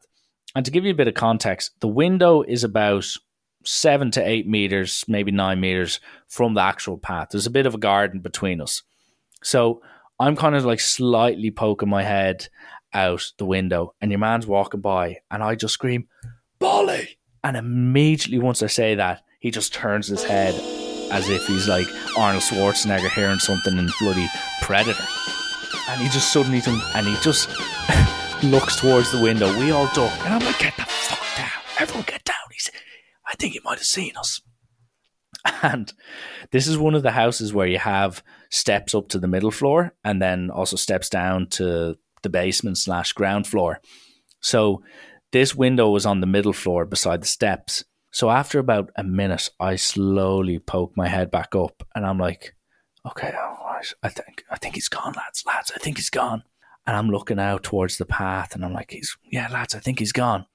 [0.54, 3.06] And to give you a bit of context, the window is about
[3.64, 7.28] seven to eight meters, maybe nine meters from the actual path.
[7.30, 8.82] There's a bit of a garden between us.
[9.42, 9.82] So
[10.20, 12.48] I'm kind of like slightly poking my head
[12.92, 16.06] out the window, and your man's walking by, and I just scream,
[16.60, 17.18] Bolly!
[17.42, 20.54] And immediately, once I say that, he just turns his head
[21.10, 21.86] as if he's like
[22.16, 24.28] Arnold Schwarzenegger hearing something in bloody
[24.62, 25.04] Predator.
[25.88, 26.62] And he just suddenly,
[26.94, 27.50] and he just
[28.42, 29.56] looks towards the window.
[29.58, 31.50] We all duck, and I'm like, get the fuck down.
[31.78, 32.36] Everyone get down.
[32.52, 32.70] He's,
[33.26, 34.40] I think he might have seen us.
[35.62, 35.92] And
[36.52, 39.92] this is one of the houses where you have steps up to the middle floor
[40.02, 43.80] and then also steps down to the basement slash ground floor.
[44.40, 44.82] So
[45.32, 47.84] this window was on the middle floor beside the steps.
[48.10, 52.54] So after about a minute, I slowly poke my head back up and I'm like,
[53.06, 56.44] okay, all right, I think I think he's gone, lads, lads, I think he's gone.
[56.86, 59.98] And I'm looking out towards the path and I'm like, he's yeah, lads, I think
[59.98, 60.46] he's gone.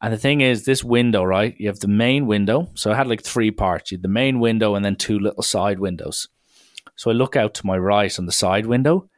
[0.00, 1.54] And the thing is, this window, right?
[1.58, 2.70] You have the main window.
[2.74, 3.92] So I had like three parts.
[3.92, 6.26] You had the main window and then two little side windows.
[6.96, 9.08] So I look out to my right on the side window.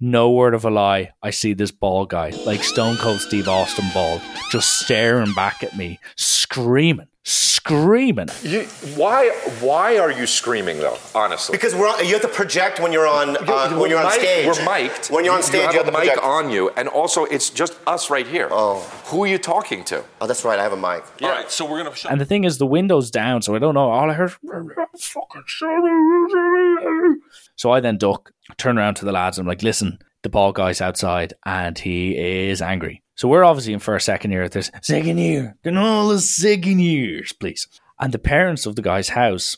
[0.00, 3.86] no word of a lie, I see this bald guy, like Stone Cold Steve Austin
[3.92, 4.20] bald,
[4.50, 8.28] just staring back at me, screaming, screaming.
[8.42, 8.62] You,
[8.96, 9.28] why?
[9.60, 10.96] Why are you screaming though?
[11.14, 14.06] Honestly, Because we're on, you have to project when you're on uh, when you're on
[14.06, 14.46] mic- stage.
[14.46, 15.10] We're mic'd.
[15.10, 16.24] When you're on You- stage, you have, to a mic project.
[16.24, 18.48] on you, and also it's just us right here.
[18.50, 18.80] Oh.
[19.06, 20.04] Who are you talking to?
[20.20, 20.58] Oh, that's right.
[20.58, 21.04] I have a mic.
[21.22, 21.94] All right, so we're gonna.
[21.94, 23.90] Shut And the thing is, the window's down, so I don't know.
[23.90, 27.16] All I heard, fucking sorry.
[27.56, 30.52] So I then duck, turn around to the lads, and I'm like, listen, the ball
[30.52, 32.16] guy's outside, and he
[32.48, 33.02] is angry.
[33.18, 34.70] So we're obviously in for a second year at this.
[34.80, 35.56] Second year.
[35.64, 37.66] Can all the second years, please.
[37.98, 39.56] And the parents of the guy's house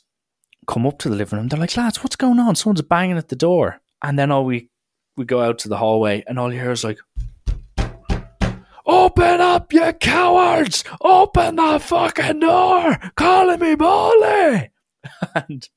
[0.67, 1.49] come up to the living room.
[1.49, 2.57] They're like, lads, what's going on?
[2.57, 3.83] Someone's banging at the door.
[4.03, 4.71] And then all we
[5.19, 7.01] we go out to the hallway, and all you hear is like,
[8.87, 10.83] Open up, you cowards!
[11.03, 12.97] Open the fucking door!
[13.15, 14.71] Calling me Molly!
[15.35, 15.69] and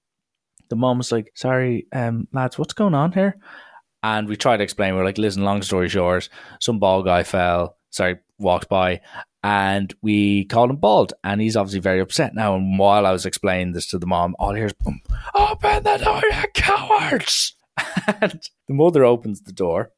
[0.69, 3.35] the mom was like, Sorry, um, lads, what's going on here?
[4.03, 4.93] And we tried to explain.
[4.93, 6.29] We are like, Listen, long story short,
[6.59, 9.01] some bald guy fell, sorry, walked by,
[9.43, 11.13] and we called him bald.
[11.23, 12.55] And he's obviously very upset now.
[12.55, 15.01] And while I was explaining this to the mom, all here's boom,
[15.33, 17.55] Open the door, you cowards!
[18.21, 19.91] and the mother opens the door,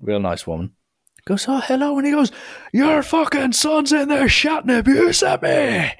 [0.00, 0.72] real nice woman
[1.24, 1.96] goes, Oh, hello.
[1.98, 2.32] And he goes,
[2.72, 5.92] Your fucking son's in there shouting abuse at me.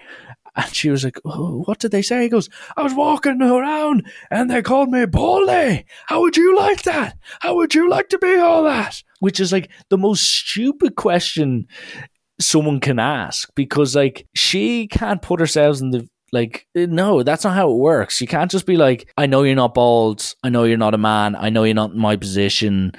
[0.55, 2.23] And she was like, oh, What did they say?
[2.23, 5.87] He goes, I was walking around and they called me Bully.
[6.07, 7.17] How would you like that?
[7.41, 9.03] How would you like to be all that?
[9.21, 11.67] Which is like the most stupid question
[12.41, 17.55] someone can ask because, like, she can't put herself in the like, no, that's not
[17.55, 18.21] how it works.
[18.21, 20.35] You can't just be like, I know you're not bald.
[20.43, 21.37] I know you're not a man.
[21.37, 22.93] I know you're not in my position.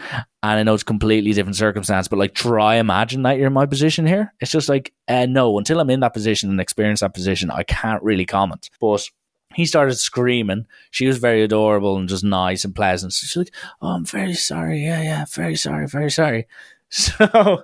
[0.43, 3.65] And I know it's completely different circumstance, but like, try imagine that you're in my
[3.65, 4.33] position here.
[4.41, 7.63] It's just like, uh, no, until I'm in that position and experience that position, I
[7.63, 8.69] can't really comment.
[8.81, 9.09] But
[9.55, 10.67] he started screaming.
[10.91, 13.13] She was very adorable and just nice and pleasant.
[13.13, 14.83] So she's like, Oh, I'm very sorry.
[14.83, 16.47] Yeah, yeah, very sorry, very sorry.
[16.95, 17.63] So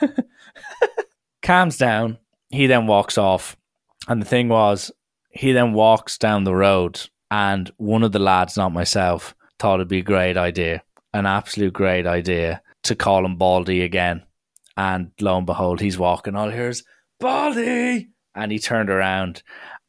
[1.42, 2.16] calms down.
[2.48, 3.54] He then walks off.
[4.08, 4.90] And the thing was,
[5.30, 7.00] he then walks down the road,
[7.30, 10.82] and one of the lads, not myself, thought it'd be a great idea,
[11.12, 14.22] an absolute great idea, to call him Baldy again.
[14.76, 16.34] And lo and behold, he's walking.
[16.34, 16.82] All here's
[17.20, 19.42] Baldy, and he turned around,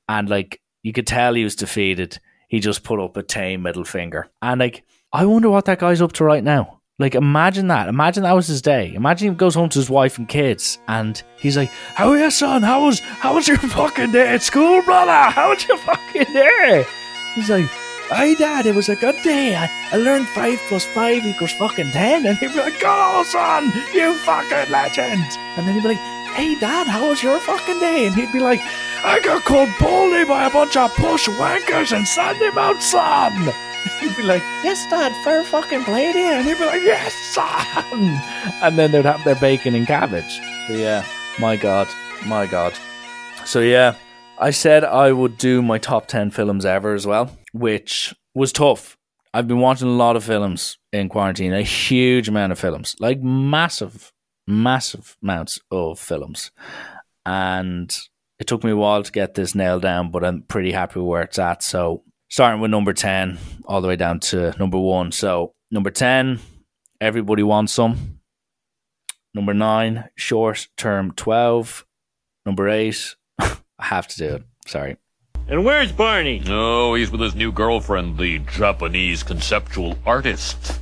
[0.10, 2.20] and like you could tell he was defeated.
[2.50, 6.02] He just put up a tame middle finger, and like I wonder what that guy's
[6.02, 6.82] up to right now.
[7.00, 7.90] Like, imagine that.
[7.90, 8.94] Imagine that was his day.
[8.94, 12.30] Imagine he goes home to his wife and kids, and he's like, "How are you,
[12.30, 12.62] son?
[12.62, 15.32] How was how was your fucking day at school, brother?
[15.32, 16.86] How was your fucking day?"
[17.34, 17.68] He's like,
[18.14, 19.56] "Hey, dad, it was a good day.
[19.56, 22.26] I, I learned five plus five equals fucking ten.
[22.26, 25.26] And he'd be like, "Go, son, you fucking legend."
[25.58, 26.06] And then he'd be like,
[26.36, 28.62] "Hey, dad, how was your fucking day?" And he'd be like,
[29.04, 33.54] "I got called bully by a bunch of push wankers in Sandymount, son."
[34.00, 36.36] He'd be like, yes, Dad, fair fucking play there.
[36.40, 38.22] And he'd be like, yes, son.
[38.64, 40.40] And then they'd have their bacon and cabbage.
[40.68, 41.06] But yeah,
[41.40, 41.88] my God,
[42.26, 42.74] my God.
[43.46, 43.96] So yeah,
[44.38, 48.98] I said I would do my top 10 films ever as well, which was tough.
[49.34, 53.22] I've been watching a lot of films in quarantine, a huge amount of films, like
[53.22, 54.12] massive,
[54.46, 56.52] massive amounts of films.
[57.26, 57.96] And
[58.38, 61.08] it took me a while to get this nailed down, but I'm pretty happy with
[61.08, 61.64] where it's at.
[61.64, 66.40] So starting with number 10 all the way down to number 1 so number 10
[67.00, 68.18] everybody wants some
[69.36, 71.86] number 9 short term 12
[72.48, 74.98] number 8 i have to do it sorry
[75.48, 76.42] And where's Barney?
[76.48, 80.80] Oh, he's with his new girlfriend, the Japanese conceptual artist.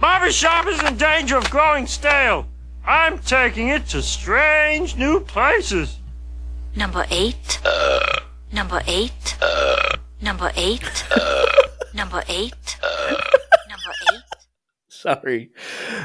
[0.00, 2.46] Barbershop is in danger of growing stale.
[2.86, 5.98] I'm taking it to strange new places.
[6.76, 7.58] Number eight.
[7.64, 8.20] Uh.
[8.52, 9.36] Number eight.
[9.40, 9.96] Uh.
[10.20, 11.04] Number eight.
[11.10, 11.46] Uh.
[11.94, 12.76] Number eight.
[13.68, 14.20] Number eight.
[14.88, 15.50] sorry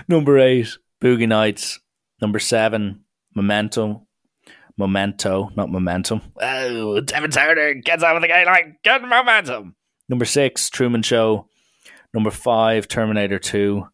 [0.07, 0.67] number 8
[1.01, 1.79] boogie nights
[2.21, 3.03] number 7
[3.35, 4.05] memento
[4.81, 6.21] memento not momentum.
[6.41, 9.75] Oh devin turner gets out of the game like get momentum.
[10.09, 11.47] Number 6 truman show.
[12.13, 13.87] Number 5 terminator 2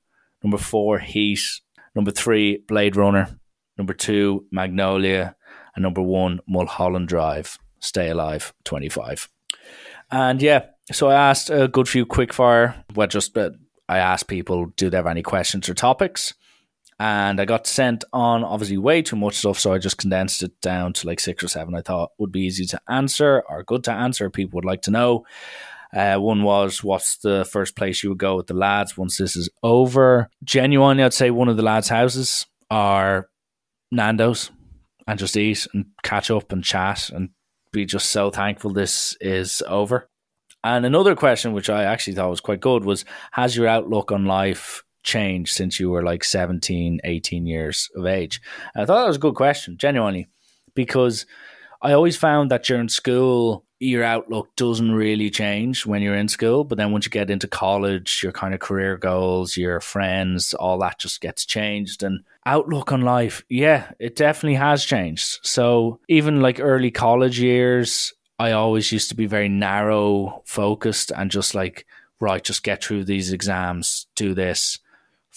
[0.43, 1.39] number 4 heat.
[1.95, 3.37] Number 3 blade runner.
[3.77, 5.35] Number 2 magnolia.
[5.75, 7.57] And number 1 mulholland drive.
[7.79, 9.29] Stay alive 25
[10.09, 13.49] and yeah so i asked a good few quickfire well just uh,
[13.89, 16.33] i asked people do they have any questions or topics
[16.99, 20.59] and I got sent on obviously way too much stuff, so I just condensed it
[20.61, 21.75] down to like six or seven.
[21.75, 24.29] I thought would be easy to answer or good to answer.
[24.29, 25.25] People would like to know.
[25.95, 29.35] Uh, one was what's the first place you would go with the lads once this
[29.35, 30.29] is over?
[30.43, 33.29] Genuinely, I'd say one of the lads' houses are
[33.91, 34.51] Nando's
[35.05, 37.29] and just eat and catch up and chat and
[37.71, 40.09] be just so thankful this is over.
[40.63, 44.25] And another question, which I actually thought was quite good, was Has your outlook on
[44.25, 48.41] life changed since you were like 17, 18 years of age?
[48.75, 50.27] And I thought that was a good question, genuinely,
[50.75, 51.25] because
[51.81, 56.63] I always found that during school, your outlook doesn't really change when you're in school.
[56.63, 60.79] But then once you get into college, your kind of career goals, your friends, all
[60.79, 62.03] that just gets changed.
[62.03, 65.39] And outlook on life, yeah, it definitely has changed.
[65.43, 71.29] So even like early college years, I always used to be very narrow focused and
[71.29, 71.85] just like,
[72.19, 74.79] right, just get through these exams, do this,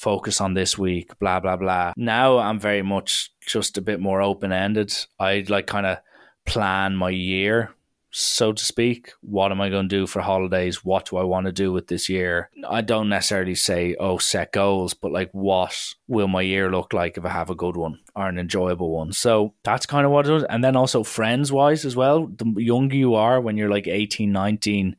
[0.01, 1.93] focus on this week, blah, blah, blah.
[1.97, 4.95] Now I'm very much just a bit more open ended.
[5.19, 5.99] I like kind of
[6.47, 7.75] plan my year
[8.11, 9.13] so to speak.
[9.21, 10.85] What am I going to do for holidays?
[10.85, 12.51] What do I want to do with this year?
[12.69, 17.17] I don't necessarily say, oh, set goals, but like, what will my year look like
[17.17, 19.13] if I have a good one or an enjoyable one?
[19.13, 20.45] So that's kind of what it is.
[20.45, 22.27] And then also friends wise as well.
[22.27, 24.97] The younger you are, when you're like 18, 19,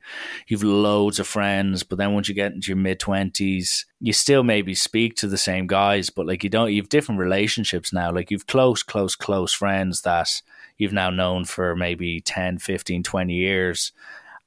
[0.47, 1.83] you've loads of friends.
[1.83, 5.37] But then once you get into your mid 20s, you still maybe speak to the
[5.37, 8.11] same guys, but like you don't, you have different relationships now.
[8.11, 10.41] Like you've close, close, close friends that
[10.77, 13.91] you've now known for maybe 10, 15, 20 years.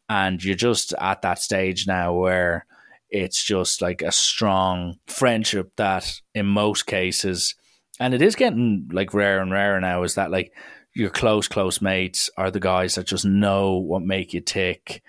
[0.09, 2.67] And you're just at that stage now where
[3.11, 7.55] it's just like a strong friendship that in most cases,
[8.01, 10.53] and it is getting like rarer and rarer now, is that like
[10.95, 15.03] your close, close mates are the guys that just know what make you tick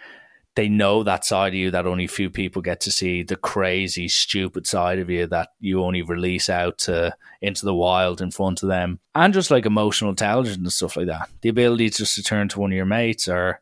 [0.55, 3.35] they know that side of you that only a few people get to see the
[3.35, 8.31] crazy stupid side of you that you only release out to into the wild in
[8.31, 8.99] front of them.
[9.13, 11.29] And just like emotional intelligence and stuff like that.
[11.41, 13.61] The ability just to turn to one of your mates or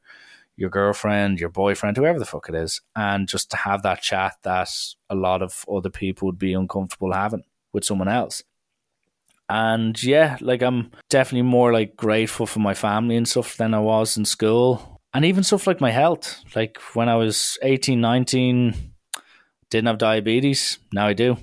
[0.55, 4.35] your girlfriend your boyfriend whoever the fuck it is and just to have that chat
[4.43, 4.69] that
[5.09, 8.43] a lot of other people would be uncomfortable having with someone else.
[9.49, 13.79] And yeah like i'm definitely more like grateful for my family and stuff than i
[13.79, 16.43] was in school and even stuff like my health.
[16.55, 18.75] Like when I was 18, 19,
[19.69, 20.79] didn't have diabetes.
[20.91, 21.37] Now I do.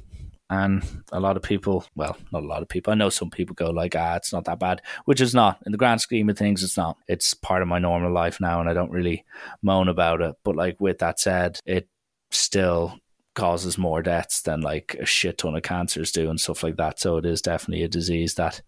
[0.49, 3.55] And a lot of people, well, not a lot of people, I know some people
[3.55, 5.61] go like, ah, it's not that bad, which is not.
[5.65, 6.97] In the grand scheme of things, it's not.
[7.07, 9.25] It's part of my normal life now, and I don't really
[9.63, 10.35] moan about it.
[10.43, 11.89] But like with that said, it
[12.33, 12.99] still
[13.37, 16.99] causes more deaths than like a shit ton of cancers do and stuff like that.
[16.99, 18.61] So it is definitely a disease that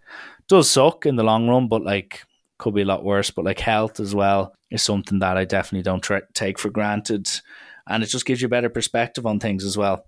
[0.49, 2.23] does suck in the long run, but like
[2.59, 3.31] could be a lot worse.
[3.31, 7.29] But like health as well is something that I definitely don't tra- take for granted,
[7.89, 10.05] and it just gives you a better perspective on things as well.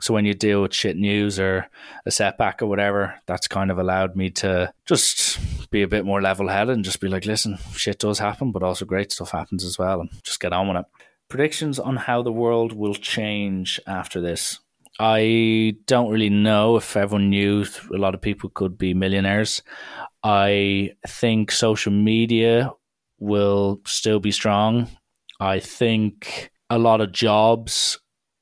[0.00, 1.68] So when you deal with shit news or
[2.04, 5.38] a setback or whatever, that's kind of allowed me to just
[5.70, 8.62] be a bit more level headed and just be like, listen, shit does happen, but
[8.62, 10.84] also great stuff happens as well, and just get on with it.
[11.28, 14.60] Predictions on how the world will change after this.
[14.98, 19.62] I don't really know if everyone knew a lot of people could be millionaires.
[20.22, 22.72] I think social media
[23.18, 24.88] will still be strong.
[25.38, 27.98] I think a lot of jobs,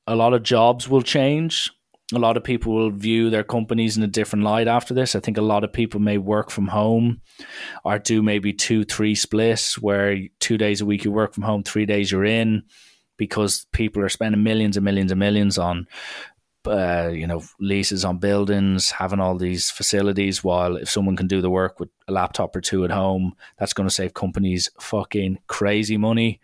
[0.07, 1.71] a lot of jobs will change.
[2.13, 5.15] A lot of people will view their companies in a different light after this.
[5.15, 7.21] I think a lot of people may work from home
[7.83, 11.63] or do maybe two, three splits where two days a week you work from home,
[11.63, 12.63] three days you're in
[13.17, 15.87] because people are spending millions and millions and millions on
[16.67, 20.43] uh, you know, leases on buildings, having all these facilities.
[20.43, 23.73] While if someone can do the work with a laptop or two at home, that's
[23.73, 26.39] going to save companies fucking crazy money.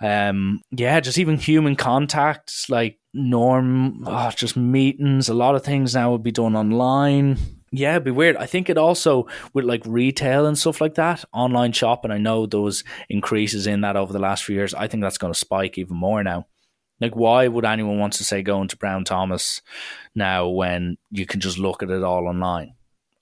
[0.00, 5.28] Um, yeah, just even human contacts, like norm, oh, just meetings.
[5.28, 7.38] A lot of things now would be done online.
[7.70, 8.36] Yeah, it'd be weird.
[8.36, 12.10] I think it also with like retail and stuff like that, online shopping.
[12.10, 14.74] I know those increases in that over the last few years.
[14.74, 16.46] I think that's going to spike even more now.
[17.00, 19.60] Like, why would anyone want to say going to Brown Thomas
[20.14, 22.74] now when you can just look at it all online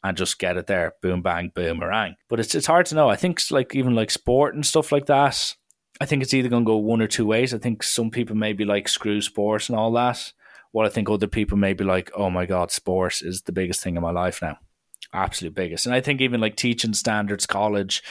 [0.04, 2.16] and just get it there, boom, bang, boomerang?
[2.28, 3.08] But it's it's hard to know.
[3.08, 5.54] I think like even like sport and stuff like that.
[6.00, 7.54] I think it's either going to go one or two ways.
[7.54, 10.32] I think some people may be like screw sports and all that.
[10.72, 13.82] What I think other people may be like, oh my god, sports is the biggest
[13.82, 14.58] thing in my life now,
[15.12, 15.86] absolute biggest.
[15.86, 18.02] And I think even like teaching standards, college,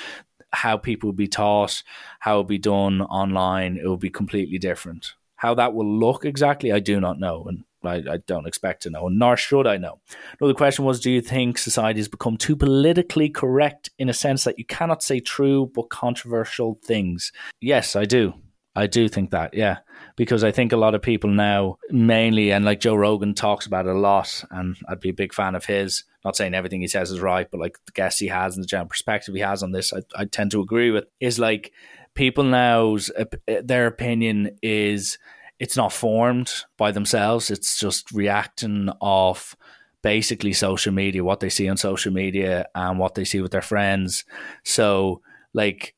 [0.52, 1.82] how people will be taught,
[2.20, 5.14] how it will be done online, it will be completely different.
[5.42, 8.92] How that will look exactly, I do not know, and I, I, don't expect to
[8.92, 10.00] know, and nor should I know.
[10.40, 14.14] No, the question was Do you think society has become too politically correct in a
[14.14, 17.32] sense that you cannot say true but controversial things?
[17.60, 18.36] Yes, I do.
[18.76, 19.80] I do think that, yeah,
[20.16, 23.88] because I think a lot of people now, mainly, and like Joe Rogan talks about
[23.88, 26.04] it a lot, and I'd be a big fan of his.
[26.24, 28.68] Not saying everything he says is right, but like the guests he has and the
[28.68, 31.06] general perspective he has on this, I, I tend to agree with.
[31.20, 31.74] Is like
[32.16, 35.18] people now's eh, their opinion is
[35.60, 37.52] it's not formed by themselves.
[37.52, 39.56] It's just reacting off
[40.02, 43.62] basically social media, what they see on social media and what they see with their
[43.62, 44.26] friends.
[44.64, 45.22] So
[45.54, 45.96] like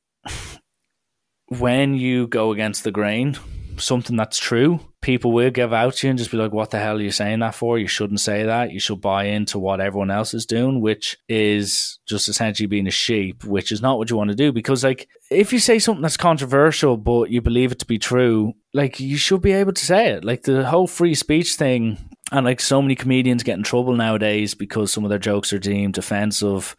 [1.47, 3.37] when you go against the grain,
[3.77, 6.79] something that's true, people will give out to you and just be like, what the
[6.79, 7.77] hell are you saying that for?
[7.77, 8.71] You shouldn't say that.
[8.71, 12.91] You should buy into what everyone else is doing, which is just essentially being a
[12.91, 14.51] sheep, which is not what you want to do.
[14.51, 18.53] Because, like, if you say something that's controversial, but you believe it to be true,
[18.73, 20.23] like, you should be able to say it.
[20.23, 21.97] Like, the whole free speech thing,
[22.31, 25.59] and like so many comedians get in trouble nowadays because some of their jokes are
[25.59, 26.75] deemed offensive,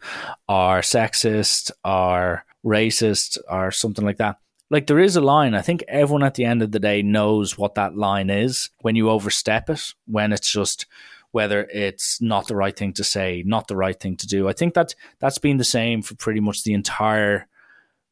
[0.49, 4.37] are sexist, are racist, or something like that
[4.69, 5.53] like there is a line.
[5.53, 8.95] I think everyone at the end of the day knows what that line is when
[8.95, 10.85] you overstep it, when it's just
[11.31, 14.47] whether it's not the right thing to say, not the right thing to do.
[14.47, 17.47] I think that that's been the same for pretty much the entire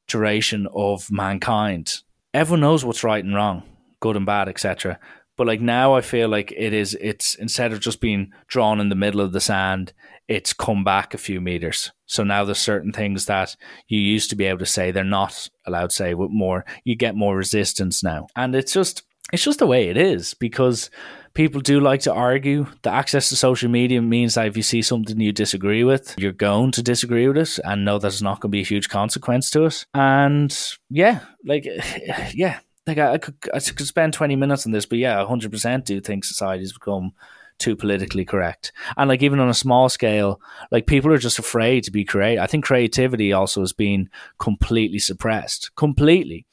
[0.07, 1.95] duration of mankind.
[2.33, 3.63] Everyone knows what's right and wrong,
[3.99, 4.99] good and bad, etc.
[5.35, 8.89] But like now I feel like it is it's instead of just being drawn in
[8.89, 9.93] the middle of the sand,
[10.27, 11.91] it's come back a few meters.
[12.05, 13.55] So now there's certain things that
[13.87, 16.95] you used to be able to say they're not allowed to say with more you
[16.95, 18.27] get more resistance now.
[18.35, 20.91] And it's just it's just the way it is because
[21.33, 22.67] people do like to argue.
[22.81, 26.31] The access to social media means that if you see something you disagree with, you're
[26.31, 28.89] going to disagree with it and know that it's not going to be a huge
[28.89, 29.85] consequence to it.
[29.93, 30.55] And
[30.89, 31.65] yeah, like
[32.33, 35.85] yeah, like I, I could I could spend 20 minutes on this, but yeah, 100%
[35.85, 37.13] do think society's become
[37.59, 38.71] too politically correct.
[38.97, 42.43] And like even on a small scale, like people are just afraid to be creative.
[42.43, 44.09] I think creativity also has been
[44.39, 45.71] completely suppressed.
[45.75, 46.45] Completely.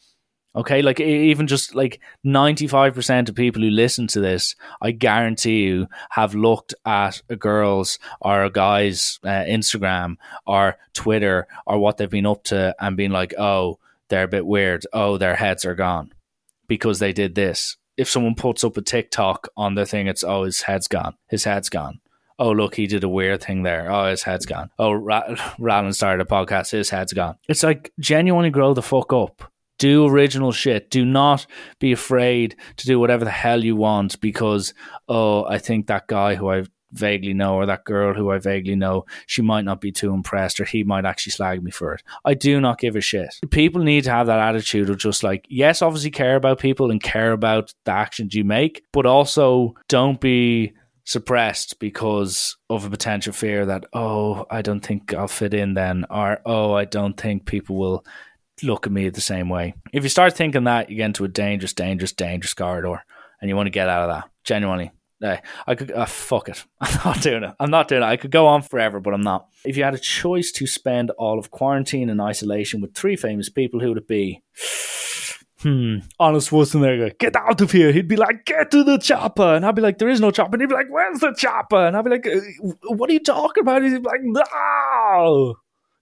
[0.55, 5.87] Okay, like even just like 95% of people who listen to this, I guarantee you
[6.11, 12.11] have looked at a girl's or a guy's uh, Instagram or Twitter or what they've
[12.11, 13.79] been up to and been like, oh,
[14.09, 14.85] they're a bit weird.
[14.93, 16.13] Oh, their heads are gone
[16.67, 20.45] because they did this if someone puts up a TikTok on their thing, it's oh
[20.45, 22.01] his head's gone, his head's gone.
[22.39, 23.93] Oh look, he did a weird thing there.
[23.93, 24.71] Oh his head's gone.
[24.79, 25.35] Oh Ra-
[25.93, 27.37] started a podcast, his head's gone.
[27.47, 29.53] It's like genuinely grow the fuck up.
[29.81, 30.91] Do original shit.
[30.91, 31.47] Do not
[31.79, 34.75] be afraid to do whatever the hell you want because
[35.09, 38.77] oh I think that guy who I've vaguely know or that girl who I vaguely
[38.77, 42.03] know, she might not be too impressed or he might actually slag me for it.
[42.27, 43.35] I do not give a shit.
[43.51, 47.03] People need to have that attitude of just like, yes, obviously care about people and
[47.03, 50.75] care about the actions you make, but also don't be
[51.05, 56.05] suppressed because of a potential fear that, oh, I don't think I'll fit in then,
[56.11, 58.05] or oh, I don't think people will
[58.63, 59.75] look at me the same way.
[59.93, 63.03] If you start thinking that, you get into a dangerous, dangerous, dangerous corridor
[63.41, 64.31] and you want to get out of that.
[64.45, 64.93] Genuinely.
[65.23, 65.37] Uh,
[65.67, 66.65] I could uh, fuck it.
[66.81, 67.55] I'm not doing it.
[67.61, 68.07] I'm not doing it.
[68.07, 69.49] I could go on forever, but I'm not.
[69.65, 73.49] If you had a choice to spend all of quarantine and isolation with three famous
[73.49, 74.43] people, who would it be?
[75.63, 75.99] Hmm.
[76.19, 77.93] Arnold Schwarzenegger, get out of here.
[77.93, 79.57] He'd be like, get to the chopper.
[79.57, 80.55] And I'd be like, there is no chopper.
[80.55, 81.87] And he'd be like, where's the chopper?
[81.87, 82.41] And I'd be like, uh,
[82.85, 83.83] what are you talking about?
[83.83, 85.57] He'd be like, no,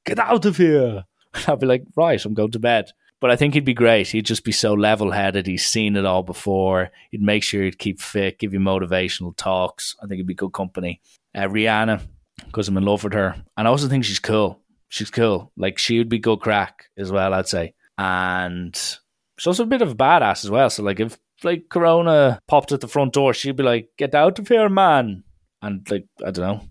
[0.07, 1.07] get out of here.
[1.47, 2.91] I'd be like, right, I'm going to bed.
[3.21, 4.09] But I think he'd be great.
[4.09, 5.47] He'd just be so level headed.
[5.47, 6.91] He's seen it all before.
[7.11, 9.97] He'd make sure he'd keep fit, give you motivational talks.
[10.03, 11.01] I think he'd be good company.
[11.35, 12.01] Uh, Rihanna,
[12.47, 13.35] because I'm in love with her.
[13.57, 14.61] And I also think she's cool.
[14.89, 15.53] She's cool.
[15.57, 17.75] Like, she would be good crack as well, I'd say.
[17.99, 20.71] And she's also a bit of a badass as well.
[20.71, 24.39] So, like, if like Corona popped at the front door, she'd be like, get out
[24.39, 25.25] of here, man.
[25.61, 26.69] And, like, I don't know,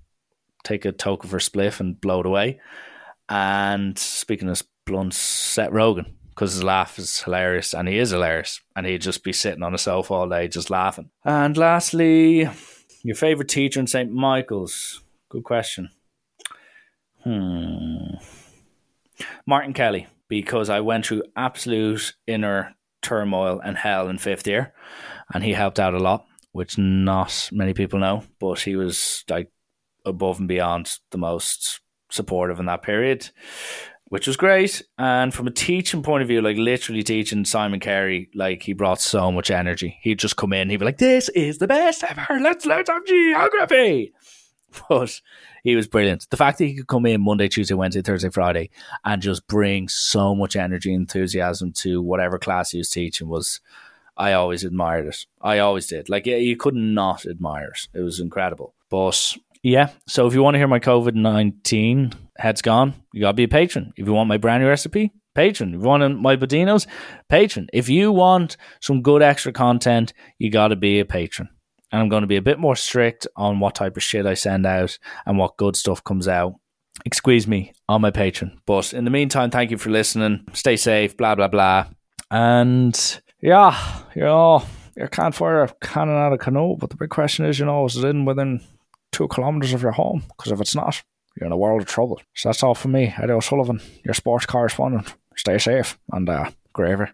[0.64, 2.62] take a toke of her spliff and blow it away.
[3.30, 8.62] And speaking of blunts, Seth Rogen because his laugh is hilarious and he is hilarious
[8.76, 11.10] and he'd just be sitting on a sofa all day just laughing.
[11.26, 12.48] And lastly,
[13.02, 14.12] your favorite teacher in St.
[14.12, 15.02] Michael's?
[15.30, 15.90] Good question.
[17.24, 18.18] Hmm.
[19.48, 24.76] Martin Kelly, because I went through absolute inner turmoil and hell in fifth year
[25.34, 29.52] and he helped out a lot, which not many people know, but he was like
[30.06, 31.80] above and beyond the most
[32.10, 33.30] supportive in that period
[34.10, 34.82] which was great.
[34.98, 39.02] And from a teaching point of view, like literally teaching Simon Carey, like he brought
[39.02, 39.98] so much energy.
[40.02, 42.40] He'd just come in, he'd be like, "This is the best ever.
[42.40, 44.14] Let's learn some geography."
[44.90, 45.22] But
[45.64, 46.30] he was brilliant.
[46.30, 48.70] The fact that he could come in Monday, Tuesday, Wednesday, Thursday, Friday,
[49.06, 53.62] and just bring so much energy and enthusiasm to whatever class he was teaching was.
[54.20, 55.28] I always admired it.
[55.42, 56.10] I always did.
[56.10, 57.88] Like, you could not admire it.
[58.00, 58.74] It was incredible.
[58.90, 59.90] But yeah.
[60.08, 63.44] So if you want to hear my COVID 19 head's gone, you got to be
[63.44, 63.94] a patron.
[63.98, 65.76] If you want my brand new recipe, Patreon.
[65.76, 66.88] If you want my Bodinos,
[67.32, 67.68] Patreon.
[67.72, 71.48] If you want some good extra content, you got to be a patron.
[71.92, 74.34] And I'm going to be a bit more strict on what type of shit I
[74.34, 76.56] send out and what good stuff comes out.
[77.06, 78.58] Excuse me on my Patreon.
[78.66, 80.46] But in the meantime, thank you for listening.
[80.54, 81.86] Stay safe, blah, blah, blah.
[82.32, 84.64] And yeah, you know,
[84.98, 86.76] you can't fire a cannon out of canoe.
[86.76, 88.62] But the big question is, you know, is it in within
[89.12, 91.04] two kilometres of your home because if it's not,
[91.36, 92.22] you're in a world of trouble.
[92.36, 93.14] So that's all for me.
[93.18, 95.14] Eddie O'Sullivan, your sports correspondent.
[95.36, 97.06] Stay safe and uh, gravy.